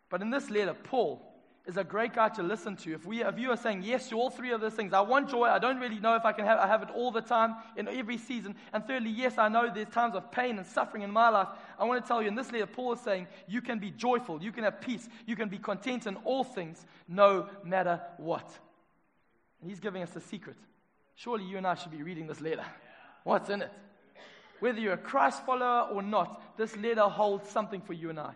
But 0.09 0.21
in 0.21 0.29
this 0.29 0.51
letter, 0.51 0.75
Paul 0.75 1.26
is 1.67 1.75
a 1.75 1.83
great 1.83 2.13
guy 2.13 2.29
to 2.29 2.41
listen 2.41 2.77
to. 2.77 2.93
If, 2.93 3.05
we, 3.05 3.21
if 3.21 3.37
you 3.37 3.51
are 3.51 3.57
saying 3.57 3.83
yes 3.83 4.07
to 4.09 4.15
all 4.15 4.29
three 4.29 4.51
of 4.51 4.61
those 4.61 4.73
things, 4.73 4.93
I 4.93 5.01
want 5.01 5.29
joy. 5.29 5.47
I 5.47 5.59
don't 5.59 5.79
really 5.79 5.99
know 5.99 6.15
if 6.15 6.23
I 6.23 6.31
can 6.31 6.45
have, 6.45 6.59
I 6.59 6.65
have 6.65 6.81
it 6.81 6.89
all 6.95 7.11
the 7.11 7.21
time 7.21 7.55
in 7.75 7.89
every 7.89 8.17
season. 8.17 8.55
And 8.71 8.87
thirdly, 8.87 9.09
yes, 9.09 9.37
I 9.37 9.49
know 9.49 9.69
there's 9.71 9.89
times 9.89 10.15
of 10.15 10.31
pain 10.31 10.57
and 10.57 10.65
suffering 10.65 11.03
in 11.03 11.11
my 11.11 11.27
life. 11.27 11.49
I 11.77 11.83
want 11.83 12.01
to 12.01 12.07
tell 12.07 12.21
you 12.21 12.29
in 12.29 12.35
this 12.35 12.53
letter, 12.53 12.65
Paul 12.65 12.93
is 12.93 13.01
saying 13.01 13.27
you 13.49 13.61
can 13.61 13.79
be 13.79 13.91
joyful, 13.91 14.41
you 14.41 14.53
can 14.53 14.63
have 14.63 14.79
peace, 14.79 15.09
you 15.25 15.35
can 15.35 15.49
be 15.49 15.57
content 15.57 16.07
in 16.07 16.15
all 16.23 16.45
things, 16.45 16.85
no 17.05 17.49
matter 17.65 18.01
what. 18.15 18.49
And 19.59 19.69
he's 19.69 19.81
giving 19.81 20.01
us 20.01 20.15
a 20.15 20.21
secret. 20.21 20.55
Surely 21.15 21.43
you 21.43 21.57
and 21.57 21.67
I 21.67 21.75
should 21.75 21.91
be 21.91 22.01
reading 22.01 22.27
this 22.27 22.39
letter. 22.39 22.65
What's 23.25 23.49
in 23.49 23.61
it? 23.61 23.71
Whether 24.61 24.79
you're 24.79 24.93
a 24.93 24.97
Christ 24.97 25.45
follower 25.45 25.89
or 25.91 26.01
not, 26.01 26.57
this 26.57 26.77
letter 26.77 27.01
holds 27.01 27.49
something 27.49 27.81
for 27.81 27.93
you 27.93 28.09
and 28.09 28.19
I. 28.19 28.31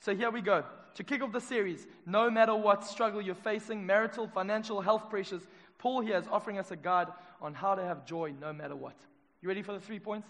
So 0.00 0.14
here 0.14 0.30
we 0.30 0.40
go. 0.40 0.64
To 0.96 1.04
kick 1.04 1.22
off 1.22 1.32
the 1.32 1.40
series, 1.40 1.86
no 2.04 2.30
matter 2.30 2.54
what 2.54 2.84
struggle 2.84 3.20
you're 3.20 3.34
facing, 3.34 3.86
marital, 3.86 4.28
financial, 4.28 4.80
health 4.80 5.08
pressures, 5.08 5.42
Paul 5.78 6.00
here 6.00 6.16
is 6.16 6.26
offering 6.30 6.58
us 6.58 6.70
a 6.70 6.76
guide 6.76 7.08
on 7.40 7.54
how 7.54 7.74
to 7.74 7.82
have 7.82 8.04
joy 8.04 8.34
no 8.40 8.52
matter 8.52 8.76
what. 8.76 8.96
You 9.40 9.48
ready 9.48 9.62
for 9.62 9.72
the 9.72 9.80
three 9.80 9.98
points? 9.98 10.28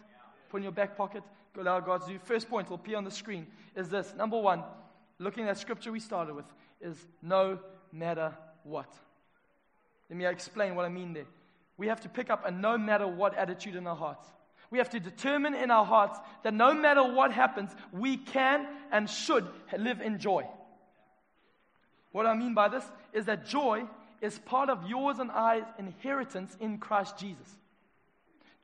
Put 0.51 0.59
in 0.59 0.63
your 0.63 0.73
back 0.73 0.97
pocket. 0.97 1.23
Go 1.55 1.63
allow 1.63 1.81
God 1.81 2.03
to 2.03 2.13
do. 2.13 2.19
First 2.19 2.49
point 2.49 2.69
will 2.71 2.77
appear 2.77 2.97
on 2.97 3.05
the 3.05 3.11
screen 3.11 3.47
is 3.77 3.89
this. 3.89 4.15
Number 4.17 4.39
one, 4.39 4.63
looking 5.19 5.49
at 5.49 5.59
scripture 5.59 5.93
we 5.93 6.01
started 6.01 6.35
with, 6.35 6.47
is 6.81 6.97
no 7.21 7.59
matter 7.93 8.33
what. 8.63 8.93
Let 10.09 10.19
me 10.19 10.27
explain 10.27 10.75
what 10.75 10.85
I 10.85 10.89
mean 10.89 11.13
there. 11.13 11.27
We 11.77 11.89
have 11.89 12.01
to 12.03 12.09
pick 12.09 12.31
up 12.31 12.47
a 12.47 12.51
no 12.51 12.79
matter 12.79 13.07
what 13.07 13.37
attitude 13.37 13.77
in 13.77 13.87
our 13.87 13.97
hearts. 13.97 14.27
We 14.73 14.79
have 14.79 14.89
to 14.91 15.01
determine 15.01 15.55
in 15.55 15.71
our 15.71 15.85
hearts 15.85 16.19
that 16.45 16.55
no 16.55 16.73
matter 16.73 17.05
what 17.05 17.31
happens, 17.31 17.71
we 17.93 18.17
can 18.17 18.67
and 18.91 19.09
should 19.09 19.47
live 19.77 20.01
in 20.01 20.19
joy. 20.19 20.47
What 22.11 22.25
I 22.25 22.33
mean 22.33 22.55
by 22.55 22.69
this 22.69 22.85
is 23.13 23.27
that 23.27 23.47
joy 23.47 23.85
is 24.23 24.39
part 24.39 24.71
of 24.71 24.89
yours 24.89 25.19
and 25.19 25.31
I's 25.31 25.67
inheritance 25.79 26.57
in 26.59 26.79
Christ 26.79 27.19
Jesus. 27.19 27.59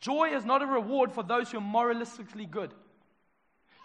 Joy 0.01 0.31
is 0.35 0.47
not 0.47 0.63
a 0.63 0.67
reward 0.67 1.13
for 1.13 1.23
those 1.23 1.51
who 1.51 1.59
are 1.59 1.61
moralistically 1.61 2.51
good. 2.51 2.73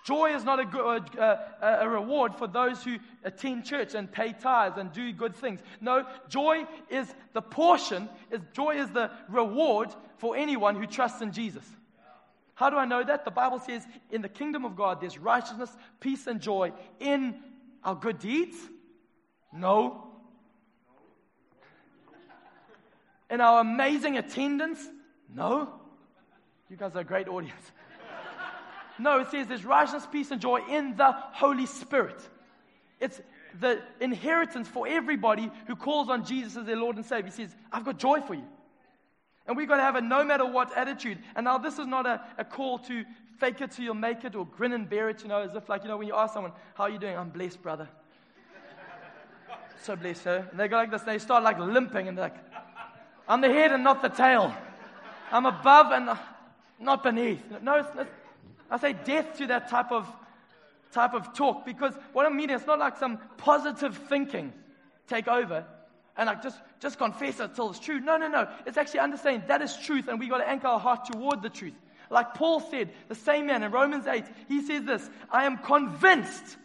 Joy 0.05 0.33
is 0.33 0.45
not 0.45 0.61
a, 0.61 0.65
good, 0.65 1.19
uh, 1.19 1.35
a, 1.61 1.89
reward 1.89 2.35
for 2.35 2.47
those 2.47 2.83
who 2.85 2.99
attend 3.25 3.65
church 3.65 3.95
and 3.95 4.09
pay 4.09 4.31
tithes 4.31 4.77
and 4.77 4.93
do 4.93 5.11
good 5.11 5.35
things. 5.35 5.59
No, 5.81 6.05
joy 6.29 6.67
is 6.89 7.13
the 7.33 7.41
portion, 7.41 8.07
is, 8.31 8.39
joy 8.53 8.77
is 8.77 8.89
the 8.91 9.11
reward 9.27 9.89
for 10.19 10.37
anyone 10.37 10.77
who 10.77 10.87
trusts 10.87 11.21
in 11.21 11.33
Jesus. 11.33 11.65
How 12.55 12.69
do 12.69 12.77
I 12.77 12.85
know 12.85 13.03
that? 13.03 13.25
The 13.25 13.31
Bible 13.31 13.59
says 13.59 13.85
in 14.11 14.21
the 14.21 14.29
kingdom 14.29 14.63
of 14.63 14.75
God 14.75 15.01
there's 15.01 15.17
righteousness, 15.17 15.75
peace, 15.99 16.27
and 16.27 16.39
joy 16.39 16.71
in 16.99 17.35
our 17.83 17.95
good 17.95 18.19
deeds? 18.19 18.55
No. 19.51 20.07
In 23.29 23.41
our 23.41 23.61
amazing 23.61 24.17
attendance? 24.17 24.79
No. 25.33 25.69
You 26.69 26.77
guys 26.77 26.95
are 26.95 26.99
a 26.99 27.03
great 27.03 27.27
audience. 27.27 27.71
No, 28.99 29.19
it 29.19 29.31
says 29.31 29.47
there's 29.47 29.65
righteousness, 29.65 30.07
peace, 30.11 30.29
and 30.29 30.39
joy 30.39 30.61
in 30.69 30.95
the 30.95 31.11
Holy 31.11 31.65
Spirit. 31.65 32.21
It's 32.99 33.19
the 33.59 33.81
inheritance 33.99 34.67
for 34.67 34.87
everybody 34.87 35.51
who 35.67 35.75
calls 35.75 36.09
on 36.09 36.25
Jesus 36.25 36.55
as 36.57 36.65
their 36.65 36.75
Lord 36.75 36.95
and 36.95 37.05
Savior. 37.05 37.31
He 37.31 37.43
says, 37.43 37.55
I've 37.71 37.85
got 37.85 37.97
joy 37.97 38.21
for 38.21 38.35
you. 38.35 38.45
And 39.47 39.57
we've 39.57 39.67
got 39.67 39.77
to 39.77 39.81
have 39.81 39.95
a 39.95 40.01
no 40.01 40.23
matter 40.23 40.45
what 40.45 40.75
attitude. 40.77 41.19
And 41.35 41.45
now, 41.45 41.57
this 41.57 41.77
is 41.79 41.85
not 41.85 42.05
a, 42.05 42.21
a 42.37 42.45
call 42.45 42.79
to 42.79 43.03
fake 43.37 43.61
it 43.61 43.71
till 43.71 43.85
you 43.85 43.93
make 43.93 44.23
it 44.23 44.35
or 44.35 44.45
grin 44.45 44.73
and 44.73 44.89
bear 44.89 45.09
it, 45.09 45.21
you 45.21 45.27
know, 45.27 45.39
as 45.39 45.53
if, 45.53 45.67
like, 45.67 45.83
you 45.83 45.89
know, 45.89 45.97
when 45.97 46.07
you 46.07 46.15
ask 46.15 46.33
someone, 46.33 46.53
How 46.75 46.83
are 46.83 46.89
you 46.89 46.99
doing? 46.99 47.17
I'm 47.17 47.29
blessed, 47.29 47.61
brother. 47.61 47.89
so 49.83 49.95
blessed, 49.95 50.23
sir. 50.23 50.47
And 50.49 50.59
they 50.59 50.67
go 50.67 50.77
like 50.77 50.91
this, 50.91 51.01
they 51.01 51.19
start 51.19 51.43
like 51.43 51.59
limping, 51.59 52.07
and 52.07 52.17
like, 52.17 52.35
I'm 53.27 53.41
the 53.41 53.49
head 53.49 53.71
and 53.71 53.83
not 53.83 54.01
the 54.01 54.09
tail. 54.09 54.53
I'm 55.31 55.45
above 55.45 55.91
and 55.91 56.17
not 56.79 57.03
beneath. 57.03 57.41
No, 57.61 57.75
it's, 57.75 57.89
it's 57.97 58.11
I 58.73 58.77
say 58.77 58.93
death 58.93 59.37
to 59.37 59.47
that 59.47 59.69
type 59.69 59.91
of, 59.91 60.07
type 60.91 61.13
of 61.13 61.33
talk 61.33 61.63
because 61.65 61.93
what 62.11 62.25
I 62.25 62.29
mean 62.29 62.49
is 62.49 62.65
not 62.65 62.79
like 62.79 62.97
some 62.97 63.19
positive 63.37 63.95
thinking 64.09 64.51
take 65.07 65.27
over 65.27 65.65
and 66.17 66.27
like 66.27 66.43
just, 66.43 66.59
just 66.79 66.97
confess 66.97 67.39
it 67.39 67.55
till 67.55 67.69
it's 67.69 67.79
true. 67.79 67.99
No, 67.99 68.17
no, 68.17 68.27
no. 68.27 68.47
It's 68.65 68.77
actually 68.77 68.99
understanding 68.99 69.43
that 69.47 69.61
is 69.61 69.75
truth 69.77 70.07
and 70.07 70.19
we 70.19 70.27
got 70.27 70.37
to 70.37 70.47
anchor 70.47 70.67
our 70.67 70.79
heart 70.79 71.05
toward 71.11 71.41
the 71.41 71.49
truth. 71.49 71.73
Like 72.09 72.35
Paul 72.35 72.59
said, 72.59 72.89
the 73.07 73.15
same 73.15 73.47
man 73.47 73.63
in 73.63 73.71
Romans 73.71 74.05
8, 74.05 74.25
he 74.47 74.61
says 74.61 74.83
this 74.83 75.09
I 75.31 75.45
am 75.45 75.57
convinced. 75.57 76.57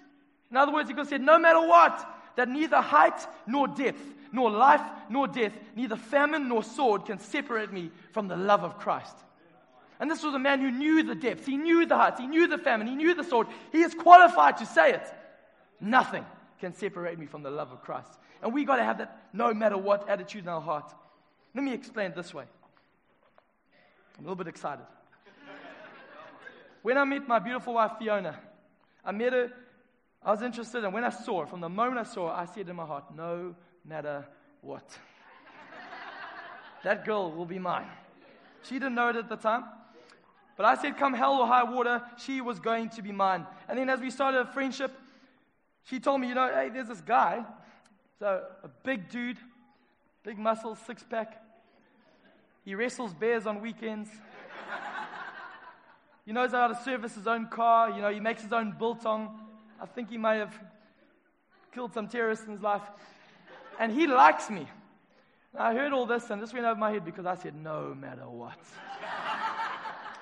In 0.51 0.57
other 0.57 0.73
words, 0.73 0.89
he 0.89 0.95
could 0.95 1.01
have 1.01 1.09
said, 1.09 1.21
no 1.21 1.39
matter 1.39 1.61
what, 1.61 2.07
that 2.37 2.49
neither 2.49 2.81
height 2.81 3.27
nor 3.47 3.69
depth, 3.69 4.03
nor 4.33 4.51
life 4.51 4.83
nor 5.09 5.27
death, 5.27 5.53
neither 5.75 5.97
famine 5.97 6.49
nor 6.49 6.63
sword 6.63 7.07
can 7.07 7.19
separate 7.19 7.73
me 7.73 7.91
from 8.13 8.29
the 8.29 8.37
love 8.37 8.65
of 8.65 8.79
Christ. 8.79 9.17
And 10.01 10.11
this 10.11 10.23
was 10.23 10.35
a 10.35 10.39
man 10.39 10.61
who 10.61 10.71
knew 10.71 11.03
the 11.03 11.15
depths, 11.15 11.47
he 11.47 11.57
knew 11.57 11.87
the 11.87 11.97
heights, 11.97 12.21
he 12.21 12.27
knew 12.27 12.47
the 12.47 12.59
famine, 12.59 12.87
he 12.87 12.95
knew 12.95 13.15
the 13.15 13.25
sword. 13.25 13.47
He 13.73 13.81
is 13.81 13.95
qualified 13.95 14.59
to 14.59 14.67
say 14.67 14.93
it. 14.93 15.13
Nothing 15.81 16.25
can 16.59 16.75
separate 16.75 17.19
me 17.19 17.27
from 17.27 17.43
the 17.43 17.51
love 17.51 17.73
of 17.73 17.83
Christ. 17.83 18.19
And 18.43 18.53
we 18.53 18.65
got 18.65 18.77
to 18.77 18.85
have 18.85 18.99
that 18.99 19.29
no 19.33 19.53
matter 19.55 19.77
what 19.77 20.09
attitude 20.09 20.45
in 20.45 20.49
our 20.49 20.61
heart. 20.61 20.93
Let 21.55 21.65
me 21.65 21.73
explain 21.73 22.13
this 22.15 22.33
way. 22.35 22.45
I'm 24.17 24.25
a 24.25 24.29
little 24.29 24.37
bit 24.37 24.49
excited. 24.49 24.85
when 26.83 26.99
I 26.99 27.05
met 27.05 27.27
my 27.27 27.39
beautiful 27.39 27.75
wife, 27.75 27.93
Fiona, 27.99 28.39
I 29.05 29.13
met 29.13 29.33
her, 29.33 29.53
I 30.23 30.33
was 30.33 30.43
interested, 30.43 30.85
and 30.85 30.93
when 30.93 31.05
I 31.05 31.11
saw 31.11 31.41
her, 31.41 31.47
from 31.47 31.61
the 31.61 31.69
moment 31.69 31.99
I 31.99 32.03
saw 32.03 32.29
her, 32.29 32.35
I 32.35 32.45
said 32.45 32.69
in 32.69 32.77
my 32.77 32.85
heart, 32.85 33.05
no 33.15 33.55
matter 33.85 34.27
what. 34.61 34.99
that 36.85 37.05
girl 37.05 37.31
will 37.31 37.47
be 37.47 37.59
mine. 37.59 37.87
She 38.63 38.75
didn't 38.75 38.95
know 38.95 39.09
it 39.09 39.17
at 39.17 39.29
the 39.29 39.37
time. 39.37 39.65
But 40.57 40.67
I 40.67 40.75
said, 40.75 40.97
come 40.99 41.15
hell 41.15 41.35
or 41.35 41.47
high 41.47 41.63
water, 41.63 42.03
she 42.19 42.41
was 42.41 42.59
going 42.59 42.89
to 42.91 43.03
be 43.03 43.13
mine. 43.13 43.47
And 43.69 43.79
then 43.79 43.89
as 43.89 44.01
we 44.01 44.11
started 44.11 44.41
a 44.41 44.47
friendship, 44.47 44.93
she 45.89 46.01
told 46.01 46.21
me, 46.21 46.29
you 46.29 46.35
know, 46.35 46.49
hey, 46.53 46.71
there's 46.73 46.89
this 46.89 47.01
guy. 47.01 47.45
So 48.19 48.43
a 48.63 48.69
big 48.69 49.09
dude, 49.09 49.39
big 50.23 50.39
muscles, 50.39 50.79
six 50.87 51.05
pack. 51.09 51.43
He 52.65 52.75
wrestles 52.75 53.15
bears 53.15 53.47
on 53.47 53.63
weekends. 53.63 54.11
he 56.27 56.33
knows 56.33 56.51
how 56.51 56.69
to 56.69 56.79
service 56.83 57.15
his 57.15 57.27
own 57.27 57.49
car. 57.49 57.91
You 57.91 58.03
know, 58.03 58.13
he 58.13 58.21
makes 58.21 58.43
his 58.43 58.53
own 58.53 58.75
biltong. 58.79 59.41
I 59.81 59.87
think 59.87 60.11
he 60.11 60.19
may 60.19 60.39
have 60.39 60.55
killed 61.73 61.95
some 61.95 62.09
terrorists 62.09 62.45
in 62.45 62.53
his 62.53 62.63
life. 62.63 62.83
And 63.79 63.93
he 63.93 64.07
likes 64.07 64.51
me. 64.51 64.67
I 65.57 65.73
heard 65.73 65.93
all 65.93 66.05
this 66.05 66.29
and 66.31 66.43
this 66.43 66.53
went 66.53 66.67
over 66.67 66.79
my 66.79 66.91
head 66.91 67.05
because 67.05 67.25
I 67.25 67.35
said, 67.35 67.55
no 67.55 67.95
matter 67.95 68.29
what. 68.29 68.59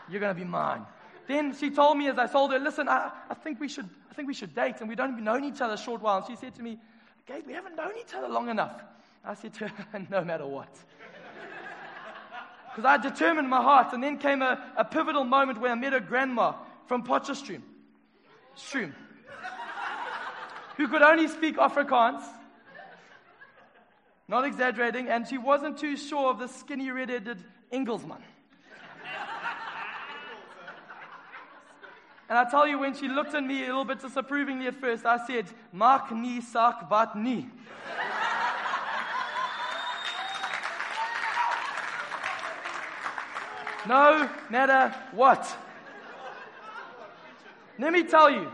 You're 0.09 0.21
going 0.21 0.35
to 0.35 0.41
be 0.41 0.49
mine. 0.49 0.87
Then 1.27 1.55
she 1.55 1.71
told 1.71 1.99
me 1.99 2.09
as 2.09 2.19
I 2.19 2.27
told 2.27 2.53
her, 2.53 2.59
listen, 2.59 2.89
I, 2.89 3.11
I, 3.29 3.35
think 3.35 3.61
we 3.61 3.69
should, 3.69 3.89
I 4.11 4.15
think 4.15 4.29
we 4.29 4.35
should 4.35 4.55
date, 4.55 4.77
and 4.81 4.89
we'd 4.89 5.01
only 5.01 5.21
known 5.21 5.45
each 5.45 5.61
other 5.61 5.75
a 5.75 5.79
short 5.79 6.01
while. 6.01 6.19
And 6.19 6.27
she 6.27 6.37
said 6.37 6.55
to 6.55 6.63
me, 6.63 6.79
Gabe, 7.27 7.47
we 7.47 7.53
haven't 7.53 7.77
known 7.77 7.93
each 8.01 8.15
other 8.15 8.29
long 8.29 8.49
enough. 8.49 8.81
I 9.25 9.35
said 9.35 9.55
to 9.55 9.69
her, 9.69 10.07
No 10.11 10.25
matter 10.25 10.47
what. 10.47 10.69
Because 12.71 12.85
I 12.85 12.99
determined 12.99 13.49
my 13.49 13.63
heart. 13.63 13.93
And 13.93 14.03
then 14.03 14.19
came 14.19 14.43
a, 14.43 14.63
a 14.77 14.85
pivotal 14.85 15.25
moment 15.25 15.59
where 15.61 15.73
I 15.73 15.75
met 15.75 15.95
her 15.95 16.01
grandma 16.01 16.55
from 16.87 17.03
Potchefstroom. 17.03 17.63
Stream. 18.55 18.95
Who 20.77 20.87
could 20.89 21.03
only 21.03 21.27
speak 21.27 21.57
Afrikaans. 21.57 22.23
Not 24.29 24.45
exaggerating. 24.45 25.09
And 25.09 25.27
she 25.27 25.39
wasn't 25.39 25.79
too 25.79 25.97
sure 25.97 26.31
of 26.31 26.39
the 26.39 26.49
skinny 26.49 26.91
red-headed 26.91 27.43
Engelsman. 27.73 28.21
And 32.29 32.39
I 32.39 32.49
tell 32.51 32.67
you, 32.67 32.81
when 32.81 32.95
she 32.95 33.09
looked 33.09 33.35
at 33.35 33.45
me 33.45 33.63
a 33.63 33.67
little 33.67 33.85
bit 33.85 34.01
disapprovingly 34.01 34.67
at 34.67 34.75
first, 34.75 35.07
I 35.07 35.25
said, 35.27 35.47
Mark 35.73 36.11
ni 36.11 36.41
sak 36.41 36.91
wat 36.91 37.17
ni. 37.17 37.49
no 43.87 44.29
matter 44.51 44.93
what. 45.13 45.57
Let 47.79 47.93
me 47.93 48.03
tell 48.03 48.31
you, 48.31 48.51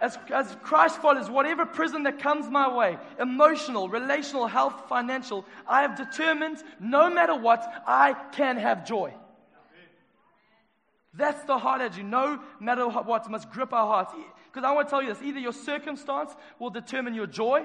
as, 0.00 0.18
as 0.32 0.56
Christ 0.62 1.00
followers, 1.00 1.30
whatever 1.30 1.64
prison 1.64 2.02
that 2.04 2.18
comes 2.18 2.50
my 2.50 2.74
way, 2.74 2.98
emotional, 3.20 3.88
relational, 3.88 4.46
health, 4.46 4.88
financial, 4.88 5.44
I 5.68 5.82
have 5.82 5.96
determined 5.96 6.58
no 6.80 7.08
matter 7.08 7.36
what, 7.36 7.84
I 7.86 8.14
can 8.32 8.56
have 8.56 8.86
joy. 8.86 9.14
That's 11.16 11.42
the 11.44 11.58
heart 11.58 11.80
attitude. 11.80 12.06
No 12.06 12.40
matter 12.60 12.88
what, 12.88 13.30
must 13.30 13.50
grip 13.50 13.72
our 13.72 13.86
hearts. 13.86 14.12
Because 14.52 14.64
I 14.64 14.72
want 14.72 14.88
to 14.88 14.90
tell 14.90 15.02
you 15.02 15.12
this 15.12 15.22
either 15.22 15.38
your 15.38 15.52
circumstance 15.52 16.34
will 16.58 16.70
determine 16.70 17.14
your 17.14 17.26
joy, 17.26 17.64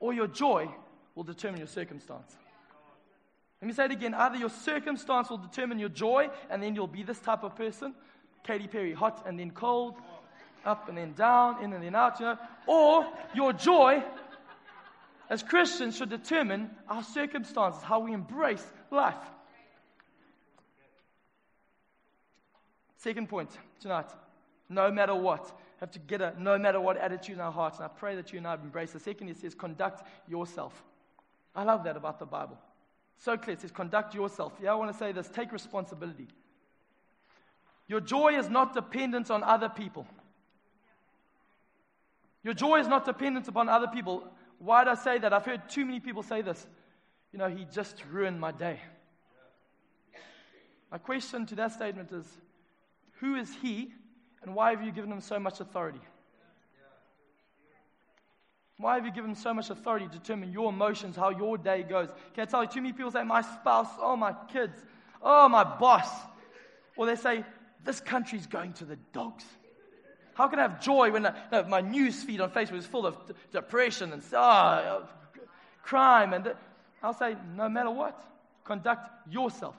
or 0.00 0.14
your 0.14 0.26
joy 0.26 0.68
will 1.14 1.24
determine 1.24 1.58
your 1.58 1.68
circumstance. 1.68 2.36
Let 3.60 3.68
me 3.68 3.74
say 3.74 3.84
it 3.84 3.92
again. 3.92 4.14
Either 4.14 4.36
your 4.36 4.50
circumstance 4.50 5.30
will 5.30 5.38
determine 5.38 5.78
your 5.78 5.88
joy, 5.88 6.30
and 6.50 6.62
then 6.62 6.74
you'll 6.74 6.86
be 6.86 7.02
this 7.02 7.20
type 7.20 7.44
of 7.44 7.54
person 7.54 7.94
Katy 8.44 8.66
Perry, 8.66 8.92
hot 8.92 9.24
and 9.26 9.38
then 9.38 9.52
cold, 9.52 9.94
up 10.64 10.88
and 10.88 10.98
then 10.98 11.12
down, 11.12 11.62
in 11.62 11.72
and 11.72 11.82
then 11.82 11.94
out, 11.94 12.18
you 12.18 12.26
know. 12.26 12.38
Or 12.66 13.06
your 13.34 13.52
joy, 13.52 14.02
as 15.30 15.42
Christians, 15.42 15.96
should 15.96 16.10
determine 16.10 16.70
our 16.88 17.04
circumstances, 17.04 17.82
how 17.82 18.00
we 18.00 18.12
embrace 18.12 18.64
life. 18.90 19.14
Second 23.02 23.28
point 23.28 23.50
tonight 23.80 24.06
no 24.68 24.90
matter 24.90 25.14
what. 25.14 25.50
Have 25.80 25.90
to 25.90 25.98
get 25.98 26.20
a 26.20 26.34
no 26.38 26.56
matter 26.56 26.80
what 26.80 26.96
attitude 26.96 27.34
in 27.34 27.40
our 27.40 27.50
hearts. 27.50 27.78
And 27.78 27.84
I 27.84 27.88
pray 27.88 28.14
that 28.14 28.32
you 28.32 28.38
and 28.38 28.46
I 28.46 28.54
embrace. 28.54 28.92
The 28.92 29.00
second, 29.00 29.28
it 29.28 29.36
says, 29.36 29.56
conduct 29.56 30.06
yourself. 30.28 30.84
I 31.52 31.64
love 31.64 31.82
that 31.82 31.96
about 31.96 32.20
the 32.20 32.26
Bible. 32.26 32.56
So 33.18 33.36
clear. 33.36 33.54
It 33.54 33.60
says, 33.60 33.72
conduct 33.72 34.14
yourself. 34.14 34.52
Yeah, 34.62 34.70
I 34.70 34.74
want 34.76 34.92
to 34.92 34.96
say 34.96 35.10
this 35.10 35.28
take 35.28 35.50
responsibility. 35.50 36.28
Your 37.88 38.00
joy 38.00 38.38
is 38.38 38.48
not 38.48 38.72
dependent 38.72 39.32
on 39.32 39.42
other 39.42 39.68
people. 39.68 40.06
Your 42.44 42.54
joy 42.54 42.78
is 42.78 42.86
not 42.86 43.04
dependent 43.04 43.48
upon 43.48 43.68
other 43.68 43.88
people. 43.88 44.22
Why 44.60 44.84
do 44.84 44.90
I 44.90 44.94
say 44.94 45.18
that? 45.18 45.32
I've 45.32 45.44
heard 45.44 45.68
too 45.68 45.84
many 45.84 45.98
people 45.98 46.22
say 46.22 46.42
this. 46.42 46.64
You 47.32 47.40
know, 47.40 47.48
he 47.48 47.66
just 47.72 48.04
ruined 48.12 48.38
my 48.38 48.52
day. 48.52 48.78
My 50.92 50.98
question 50.98 51.46
to 51.46 51.56
that 51.56 51.72
statement 51.72 52.12
is 52.12 52.26
who 53.22 53.36
is 53.36 53.48
he 53.62 53.92
and 54.42 54.54
why 54.54 54.70
have 54.70 54.82
you 54.82 54.90
given 54.90 55.10
him 55.10 55.20
so 55.20 55.38
much 55.38 55.60
authority? 55.60 56.00
Why 58.78 58.96
have 58.96 59.06
you 59.06 59.12
given 59.12 59.30
him 59.30 59.36
so 59.36 59.54
much 59.54 59.70
authority 59.70 60.08
to 60.08 60.18
determine 60.18 60.50
your 60.50 60.70
emotions, 60.70 61.14
how 61.14 61.30
your 61.30 61.56
day 61.56 61.84
goes? 61.84 62.08
Can 62.34 62.42
I 62.42 62.44
tell 62.46 62.64
you, 62.64 62.68
too 62.68 62.82
many 62.82 62.92
people 62.92 63.12
say, 63.12 63.22
my 63.22 63.42
spouse, 63.42 63.86
oh, 64.00 64.16
my 64.16 64.34
kids, 64.52 64.76
oh, 65.22 65.48
my 65.48 65.62
boss. 65.62 66.08
Or 66.96 67.06
they 67.06 67.14
say, 67.14 67.44
this 67.84 68.00
country's 68.00 68.48
going 68.48 68.72
to 68.74 68.84
the 68.84 68.96
dogs. 69.12 69.44
How 70.34 70.48
can 70.48 70.58
I 70.58 70.62
have 70.62 70.80
joy 70.80 71.12
when 71.12 71.26
uh, 71.26 71.64
my 71.68 71.80
news 71.80 72.24
feed 72.24 72.40
on 72.40 72.50
Facebook 72.50 72.78
is 72.78 72.86
full 72.86 73.06
of 73.06 73.14
d- 73.28 73.34
depression 73.52 74.12
and 74.12 74.22
oh, 74.32 75.06
crime? 75.84 76.32
And 76.32 76.52
I'll 77.04 77.14
say, 77.14 77.36
no 77.54 77.68
matter 77.68 77.90
what, 77.90 78.20
conduct 78.64 79.08
yourself. 79.30 79.76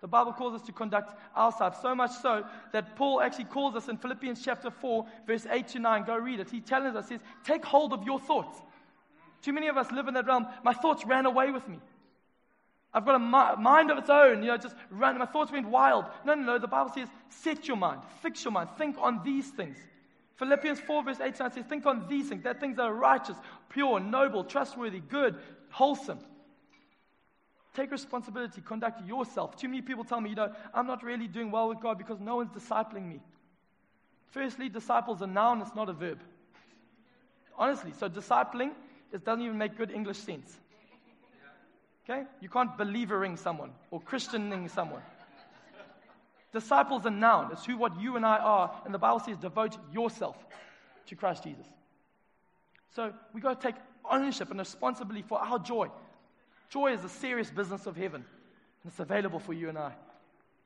The 0.00 0.08
Bible 0.08 0.32
calls 0.32 0.54
us 0.54 0.66
to 0.66 0.72
conduct 0.72 1.18
ourselves, 1.36 1.78
so 1.80 1.94
much 1.94 2.10
so 2.10 2.44
that 2.72 2.94
Paul 2.96 3.22
actually 3.22 3.46
calls 3.46 3.74
us 3.74 3.88
in 3.88 3.96
Philippians 3.96 4.44
chapter 4.44 4.70
4, 4.70 5.06
verse 5.26 5.46
8 5.50 5.68
to 5.68 5.78
9. 5.78 6.04
Go 6.04 6.16
read 6.16 6.40
it. 6.40 6.50
He 6.50 6.60
tells 6.60 6.94
us, 6.94 7.08
says, 7.08 7.20
take 7.44 7.64
hold 7.64 7.92
of 7.92 8.04
your 8.04 8.20
thoughts. 8.20 8.60
Too 9.40 9.52
many 9.52 9.68
of 9.68 9.76
us 9.76 9.90
live 9.92 10.08
in 10.08 10.14
that 10.14 10.26
realm. 10.26 10.46
My 10.62 10.72
thoughts 10.72 11.04
ran 11.06 11.26
away 11.26 11.50
with 11.50 11.66
me. 11.68 11.78
I've 12.94 13.04
got 13.04 13.16
a 13.16 13.58
mind 13.58 13.90
of 13.90 13.98
its 13.98 14.08
own, 14.08 14.42
you 14.42 14.48
know, 14.48 14.56
just 14.56 14.76
ran. 14.90 15.18
My 15.18 15.26
thoughts 15.26 15.50
went 15.50 15.68
wild. 15.68 16.04
No, 16.24 16.34
no, 16.34 16.42
no. 16.42 16.58
The 16.58 16.68
Bible 16.68 16.92
says, 16.94 17.08
set 17.28 17.66
your 17.66 17.76
mind, 17.76 18.02
fix 18.22 18.44
your 18.44 18.52
mind, 18.52 18.70
think 18.78 18.96
on 19.00 19.20
these 19.24 19.50
things. 19.50 19.76
Philippians 20.36 20.80
4, 20.80 21.02
verse 21.02 21.20
8 21.20 21.38
9 21.38 21.52
says, 21.52 21.64
think 21.66 21.86
on 21.86 22.06
these 22.08 22.28
things, 22.28 22.44
that 22.44 22.60
things 22.60 22.76
that 22.76 22.82
are 22.82 22.94
righteous, 22.94 23.36
pure, 23.68 24.00
noble, 24.00 24.44
trustworthy, 24.44 25.00
good, 25.00 25.36
wholesome. 25.70 26.18
Take 27.74 27.90
responsibility, 27.90 28.60
conduct 28.60 29.06
yourself. 29.06 29.56
Too 29.56 29.68
many 29.68 29.82
people 29.82 30.04
tell 30.04 30.20
me, 30.20 30.30
you 30.30 30.36
know, 30.36 30.52
I'm 30.72 30.86
not 30.86 31.02
really 31.02 31.26
doing 31.26 31.50
well 31.50 31.68
with 31.68 31.80
God 31.80 31.98
because 31.98 32.20
no 32.20 32.36
one's 32.36 32.50
discipling 32.50 33.08
me. 33.08 33.20
Firstly, 34.30 34.68
disciples 34.68 35.22
a 35.22 35.26
noun, 35.26 35.60
it's 35.60 35.74
not 35.74 35.88
a 35.88 35.92
verb. 35.92 36.20
Honestly, 37.56 37.92
so 37.98 38.08
discipling 38.08 38.70
it 39.12 39.24
doesn't 39.24 39.44
even 39.44 39.58
make 39.58 39.78
good 39.78 39.92
English 39.92 40.18
sense. 40.18 40.52
Okay? 42.04 42.24
You 42.40 42.48
can't 42.48 42.76
believering 42.76 43.36
someone 43.36 43.70
or 43.90 44.00
Christianing 44.00 44.68
someone. 44.68 45.02
Disciples 46.52 47.06
a 47.06 47.10
noun. 47.10 47.50
It's 47.52 47.64
who 47.64 47.76
what 47.76 48.00
you 48.00 48.16
and 48.16 48.26
I 48.26 48.38
are. 48.38 48.82
And 48.84 48.92
the 48.92 48.98
Bible 48.98 49.20
says 49.20 49.36
devote 49.38 49.76
yourself 49.92 50.36
to 51.06 51.16
Christ 51.16 51.44
Jesus. 51.44 51.66
So 52.94 53.12
we 53.32 53.40
got 53.40 53.60
to 53.60 53.66
take 53.68 53.76
ownership 54.08 54.50
and 54.50 54.58
responsibility 54.58 55.24
for 55.26 55.40
our 55.40 55.58
joy. 55.58 55.88
Joy 56.74 56.92
is 56.92 57.04
a 57.04 57.08
serious 57.08 57.50
business 57.50 57.86
of 57.86 57.96
heaven, 57.96 58.24
and 58.82 58.90
it's 58.90 58.98
available 58.98 59.38
for 59.38 59.52
you 59.52 59.68
and 59.68 59.78
I. 59.78 59.92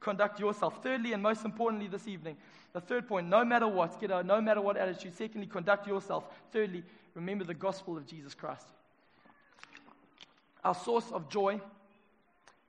Conduct 0.00 0.40
yourself. 0.40 0.82
Thirdly, 0.82 1.12
and 1.12 1.22
most 1.22 1.44
importantly 1.44 1.86
this 1.86 2.08
evening, 2.08 2.38
the 2.72 2.80
third 2.80 3.06
point 3.06 3.28
no 3.28 3.44
matter 3.44 3.68
what, 3.68 4.00
get 4.00 4.10
a 4.10 4.22
no 4.22 4.40
matter 4.40 4.62
what 4.62 4.78
attitude. 4.78 5.12
Secondly, 5.14 5.46
conduct 5.46 5.86
yourself. 5.86 6.24
Thirdly, 6.50 6.82
remember 7.14 7.44
the 7.44 7.52
gospel 7.52 7.98
of 7.98 8.06
Jesus 8.06 8.32
Christ. 8.32 8.66
Our 10.64 10.74
source 10.74 11.10
of 11.12 11.28
joy 11.28 11.60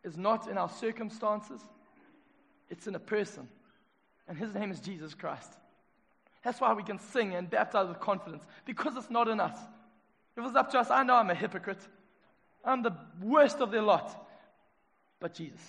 is 0.03 0.17
not 0.17 0.49
in 0.49 0.57
our 0.57 0.69
circumstances, 0.69 1.61
it's 2.69 2.87
in 2.87 2.95
a 2.95 2.99
person. 2.99 3.47
And 4.27 4.37
his 4.37 4.53
name 4.53 4.69
is 4.69 4.81
Jesus 4.81 5.13
Christ. 5.13 5.53
That's 6.43 6.59
why 6.59 6.73
we 6.73 6.83
can 6.83 6.99
sing 6.99 7.35
and 7.35 7.49
baptize 7.49 7.87
with 7.87 8.01
confidence, 8.01 8.43
because 8.65 8.97
it's 8.97 9.09
not 9.09 9.29
in 9.29 9.39
us. 9.39 9.57
If 10.35 10.39
it 10.39 10.41
was 10.41 10.57
up 10.57 10.71
to 10.71 10.79
us, 10.79 10.91
I 10.91 11.03
know 11.03 11.15
I'm 11.15 11.29
a 11.29 11.35
hypocrite. 11.35 11.87
I'm 12.63 12.83
the 12.83 12.95
worst 13.21 13.57
of 13.59 13.71
the 13.71 13.81
lot. 13.81 14.27
But 15.19 15.33
Jesus. 15.33 15.61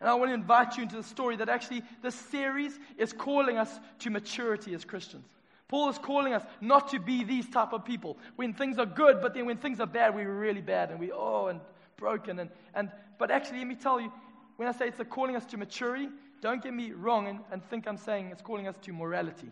And 0.00 0.10
I 0.10 0.14
want 0.14 0.30
to 0.30 0.34
invite 0.34 0.76
you 0.76 0.82
into 0.82 0.96
the 0.96 1.02
story 1.02 1.36
that 1.36 1.48
actually 1.48 1.82
this 2.02 2.14
series 2.14 2.78
is 2.98 3.12
calling 3.12 3.56
us 3.56 3.70
to 4.00 4.10
maturity 4.10 4.74
as 4.74 4.84
Christians. 4.84 5.24
Paul 5.68 5.88
is 5.88 5.98
calling 5.98 6.34
us 6.34 6.42
not 6.60 6.90
to 6.90 6.98
be 6.98 7.24
these 7.24 7.48
type 7.48 7.72
of 7.72 7.84
people. 7.84 8.18
When 8.36 8.52
things 8.52 8.78
are 8.78 8.86
good, 8.86 9.22
but 9.22 9.32
then 9.32 9.46
when 9.46 9.58
things 9.58 9.80
are 9.80 9.86
bad, 9.86 10.14
we're 10.14 10.30
really 10.30 10.60
bad 10.60 10.90
and 10.90 10.98
we 10.98 11.12
oh 11.12 11.46
and 11.46 11.60
broken 11.96 12.40
and, 12.40 12.50
and 12.74 12.90
but 13.18 13.30
actually 13.30 13.58
let 13.58 13.68
me 13.68 13.76
tell 13.76 14.00
you, 14.00 14.12
when 14.56 14.68
I 14.68 14.72
say 14.72 14.88
it's 14.88 14.98
a 14.98 15.04
calling 15.04 15.36
us 15.36 15.46
to 15.46 15.56
maturity, 15.56 16.08
don't 16.40 16.62
get 16.62 16.74
me 16.74 16.90
wrong 16.90 17.28
and, 17.28 17.38
and 17.52 17.64
think 17.64 17.86
I'm 17.86 17.96
saying 17.96 18.30
it's 18.32 18.42
calling 18.42 18.66
us 18.66 18.74
to 18.82 18.92
morality. 18.92 19.50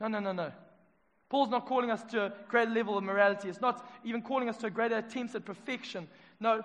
No, 0.00 0.06
no, 0.06 0.20
no, 0.20 0.32
no. 0.32 0.52
Paul's 1.30 1.48
not 1.48 1.64
calling 1.64 1.90
us 1.90 2.02
to 2.10 2.26
a 2.26 2.32
greater 2.48 2.72
level 2.72 2.98
of 2.98 3.04
morality. 3.04 3.48
It's 3.48 3.60
not 3.60 3.88
even 4.04 4.20
calling 4.20 4.48
us 4.48 4.56
to 4.58 4.66
a 4.66 4.70
greater 4.70 4.96
attempts 4.96 5.34
at 5.36 5.44
perfection. 5.44 6.08
No, 6.40 6.62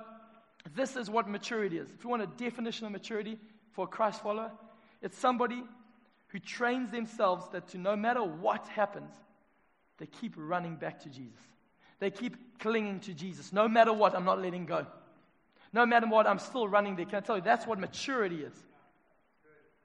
this 0.75 0.95
is 0.95 1.09
what 1.09 1.29
maturity 1.29 1.77
is. 1.77 1.91
If 1.91 2.03
you 2.03 2.09
want 2.09 2.23
a 2.23 2.27
definition 2.27 2.87
of 2.87 2.91
maturity 2.91 3.37
for 3.71 3.85
a 3.85 3.87
Christ 3.87 4.23
follower, 4.23 4.51
it's 5.03 5.17
somebody 5.17 5.63
who 6.29 6.39
trains 6.39 6.89
themselves 6.89 7.47
that 7.51 7.67
to 7.69 7.77
no 7.77 7.95
matter 7.95 8.23
what 8.23 8.67
happens, 8.67 9.11
they 9.99 10.07
keep 10.07 10.33
running 10.35 10.75
back 10.75 10.99
to 11.03 11.09
Jesus. 11.09 11.39
They 11.99 12.09
keep 12.09 12.59
clinging 12.59 13.01
to 13.01 13.13
Jesus. 13.13 13.53
No 13.53 13.67
matter 13.67 13.93
what, 13.93 14.15
I'm 14.15 14.25
not 14.25 14.41
letting 14.41 14.65
go. 14.65 14.87
No 15.73 15.85
matter 15.85 16.07
what, 16.07 16.25
I'm 16.25 16.39
still 16.39 16.67
running 16.67 16.95
there. 16.95 17.05
Can 17.05 17.17
I 17.17 17.19
tell 17.21 17.37
you, 17.37 17.43
that's 17.43 17.67
what 17.67 17.79
maturity 17.79 18.43
is 18.43 18.53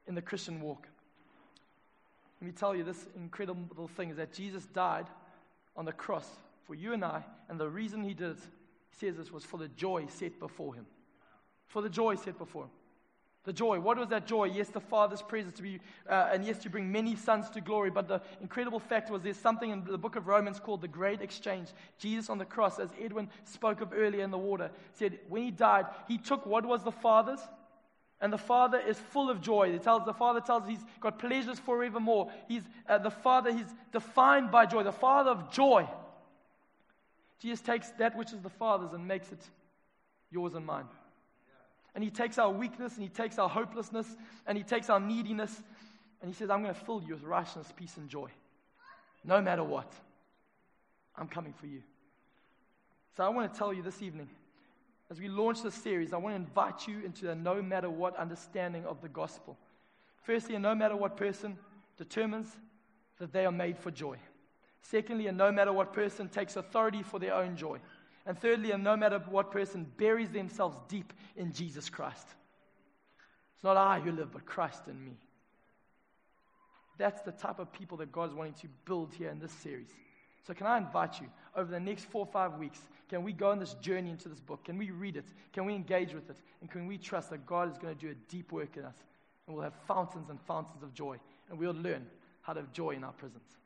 in 0.07 0.15
the 0.15 0.23
Christian 0.23 0.61
walk. 0.61 0.89
Let 2.41 2.47
me 2.47 2.53
tell 2.53 2.75
you 2.75 2.85
this 2.85 3.07
incredible 3.17 3.89
thing 3.89 4.11
is 4.11 4.17
that 4.17 4.33
Jesus 4.33 4.65
died 4.67 5.07
on 5.77 5.85
the 5.85 5.93
cross 5.93 6.27
for 6.65 6.75
you 6.75 6.93
and 6.93 7.05
I, 7.05 7.25
and 7.49 7.59
the 7.59 7.69
reason 7.69 8.03
he 8.03 8.15
did 8.15 8.31
it, 8.31 8.39
he 8.91 9.07
says 9.07 9.17
this, 9.17 9.31
was 9.31 9.45
for 9.45 9.59
the 9.59 9.69
joy 9.69 10.07
set 10.09 10.39
before 10.39 10.75
him. 10.75 10.87
For 11.67 11.83
the 11.83 11.91
joy 11.91 12.15
set 12.15 12.39
before 12.39 12.65
him. 12.65 12.71
The 13.45 13.53
joy. 13.53 13.81
What 13.81 13.97
was 13.97 14.09
that 14.11 14.27
joy? 14.27 14.45
Yes, 14.45 14.69
the 14.69 14.81
Father's 14.81 15.23
presence 15.23 15.55
to 15.57 15.63
be, 15.63 15.81
uh, 16.09 16.29
and 16.33 16.45
yes, 16.45 16.59
to 16.59 16.71
bring 16.71 16.93
many 16.93 17.17
sons 17.17 17.49
to 17.51 17.61
glory. 17.61 17.91
But 17.91 18.07
the 18.07 18.21
incredible 18.43 18.79
fact 18.79 19.11
was 19.11 19.23
there's 19.23 19.39
something 19.39 19.71
in 19.71 19.83
the 19.85 19.97
book 19.97 20.17
of 20.17 20.27
Romans 20.27 20.61
called 20.61 20.83
the 20.83 20.89
Great 20.89 21.23
Exchange. 21.23 21.69
Jesus 21.99 22.29
on 22.29 22.37
the 22.37 22.45
cross, 22.45 22.79
as 22.79 22.91
Edwin 23.01 23.31
spoke 23.45 23.81
of 23.81 23.93
earlier 23.95 24.23
in 24.23 24.31
the 24.31 24.39
water, 24.39 24.71
said 24.93 25.19
when 25.29 25.43
he 25.43 25.51
died, 25.51 25.87
he 26.07 26.19
took 26.19 26.45
what 26.45 26.67
was 26.67 26.85
the 26.85 26.93
Father's, 26.93 27.41
and 28.21 28.33
the 28.33 28.39
Father 28.39 28.79
is 28.79 28.99
full 28.99 29.31
of 29.31 29.41
joy. 29.41 29.69
It 29.71 29.83
tells 29.83 30.05
the 30.05 30.13
Father 30.13 30.41
tells 30.41 30.69
he's 30.69 30.85
got 31.01 31.19
pleasures 31.19 31.59
forevermore. 31.59 32.31
He's 32.49 32.63
uh, 32.89 32.99
the 32.99 33.11
Father. 33.11 33.53
He's 33.53 33.75
defined 33.93 34.51
by 34.51 34.67
joy. 34.67 34.83
The 34.83 34.93
Father 34.93 35.31
of 35.31 35.51
joy. 35.51 35.89
Jesus 37.41 37.61
takes 37.61 37.91
that 37.93 38.17
which 38.17 38.33
is 38.33 38.41
the 38.41 38.51
Father's 38.51 38.93
and 38.93 39.09
makes 39.09 39.33
it 39.33 39.43
yours 40.31 40.55
and 40.55 40.67
mine. 40.67 40.85
And 41.95 42.05
He 42.05 42.11
takes 42.11 42.39
our 42.39 42.51
weakness 42.51 42.95
and 42.95 43.03
He 43.03 43.09
takes 43.09 43.39
our 43.39 43.49
hopelessness 43.49 44.07
and 44.47 44.59
He 44.59 44.65
takes 44.65 44.91
our 44.91 45.01
neediness 45.01 45.63
and 46.21 46.31
He 46.31 46.35
says, 46.35 46.51
I'm 46.51 46.63
going 46.63 46.75
to 46.75 46.81
fill 46.81 47.03
you 47.03 47.15
with 47.15 47.25
righteousness, 47.25 47.73
peace, 47.75 47.97
and 47.97 48.09
joy. 48.11 48.29
No 49.25 49.41
matter 49.41 49.65
what, 49.65 49.91
I'm 51.17 51.29
coming 51.29 51.55
for 51.55 51.67
you. 51.67 51.83
So 53.17 53.25
I 53.25 53.29
want 53.31 53.53
to 53.53 53.59
tell 53.59 53.73
you 53.73 53.83
this 53.83 54.03
evening, 54.03 54.29
as 55.11 55.21
we 55.21 55.29
launch 55.29 55.63
this 55.63 55.75
series, 55.75 56.13
I 56.13 56.19
want 56.19 56.35
to 56.35 56.41
invite 56.41 56.87
you 56.87 57.01
into 57.05 57.31
a 57.31 57.35
no 57.35 57.61
matter 57.61 57.91
what 57.91 58.17
understanding 58.17 58.87
of 58.87 59.03
the 59.03 59.09
gospel. 59.09 59.59
Firstly, 60.23 60.55
a 60.55 60.59
no 60.61 60.75
matter 60.75 60.95
what 60.95 61.17
person 61.17 61.59
determines 61.99 62.47
that 63.19 63.33
they 63.33 63.45
are 63.45 63.53
made 63.53 63.77
for 63.77 63.91
joy. 63.91 64.17
Secondly, 64.83 65.27
a 65.27 65.33
no 65.33 65.51
matter 65.51 65.73
what 65.73 65.93
person 65.93 66.29
takes 66.29 66.57
authority 66.57 67.03
for 67.03 67.19
their 67.19 67.35
own 67.35 67.57
joy. 67.57 67.79
And 68.25 68.39
thirdly, 68.39 68.71
a 68.71 68.79
no 68.79 68.97
matter 68.97 69.19
what 69.29 69.51
person 69.51 69.85
buries 69.97 70.31
themselves 70.31 70.77
deep 70.89 71.13
in 71.37 71.53
Jesus 71.53 71.91
Christ. 71.91 72.27
It's 73.57 73.65
not 73.65 73.77
I 73.77 73.99
who 73.99 74.13
live, 74.13 74.33
but 74.33 74.47
Christ 74.47 74.83
in 74.87 75.05
me. 75.05 75.17
That's 76.99 77.21
the 77.23 77.33
type 77.33 77.59
of 77.59 77.73
people 77.73 77.99
that 77.99 78.13
God 78.13 78.29
is 78.29 78.35
wanting 78.35 78.55
to 78.55 78.69
build 78.85 79.13
here 79.13 79.31
in 79.31 79.41
this 79.41 79.53
series. 79.53 79.89
So, 80.47 80.55
can 80.55 80.67
I 80.67 80.79
invite 80.79 81.21
you 81.21 81.27
over 81.55 81.71
the 81.71 81.81
next 81.81 82.05
four 82.07 82.23
or 82.23 82.33
five 82.33 82.55
weeks? 82.59 82.81
Can 83.09 83.23
we 83.25 83.33
go 83.33 83.51
on 83.51 83.59
this 83.59 83.75
journey 83.75 84.11
into 84.11 84.29
this 84.29 84.41
book? 84.41 84.65
Can 84.65 84.79
we 84.79 84.91
read 84.91 85.17
it? 85.17 85.27
Can 85.53 85.65
we 85.65 85.75
engage 85.75 86.15
with 86.15 86.31
it? 86.31 86.37
And 86.61 86.71
can 86.71 86.87
we 86.87 86.97
trust 86.97 87.31
that 87.31 87.45
God 87.45 87.71
is 87.71 87.77
going 87.77 87.95
to 87.95 88.01
do 88.01 88.11
a 88.11 88.15
deep 88.31 88.53
work 88.53 88.77
in 88.77 88.85
us? 88.85 88.95
And 89.47 89.55
we'll 89.55 89.65
have 89.65 89.75
fountains 89.87 90.31
and 90.31 90.41
fountains 90.43 90.83
of 90.83 90.95
joy. 90.95 91.19
And 91.51 91.59
we'll 91.59 91.73
learn 91.73 92.07
how 92.43 92.53
to 92.53 92.61
have 92.61 92.73
joy 92.73 92.93
in 92.93 93.05
our 93.05 93.13
prisons. 93.13 93.57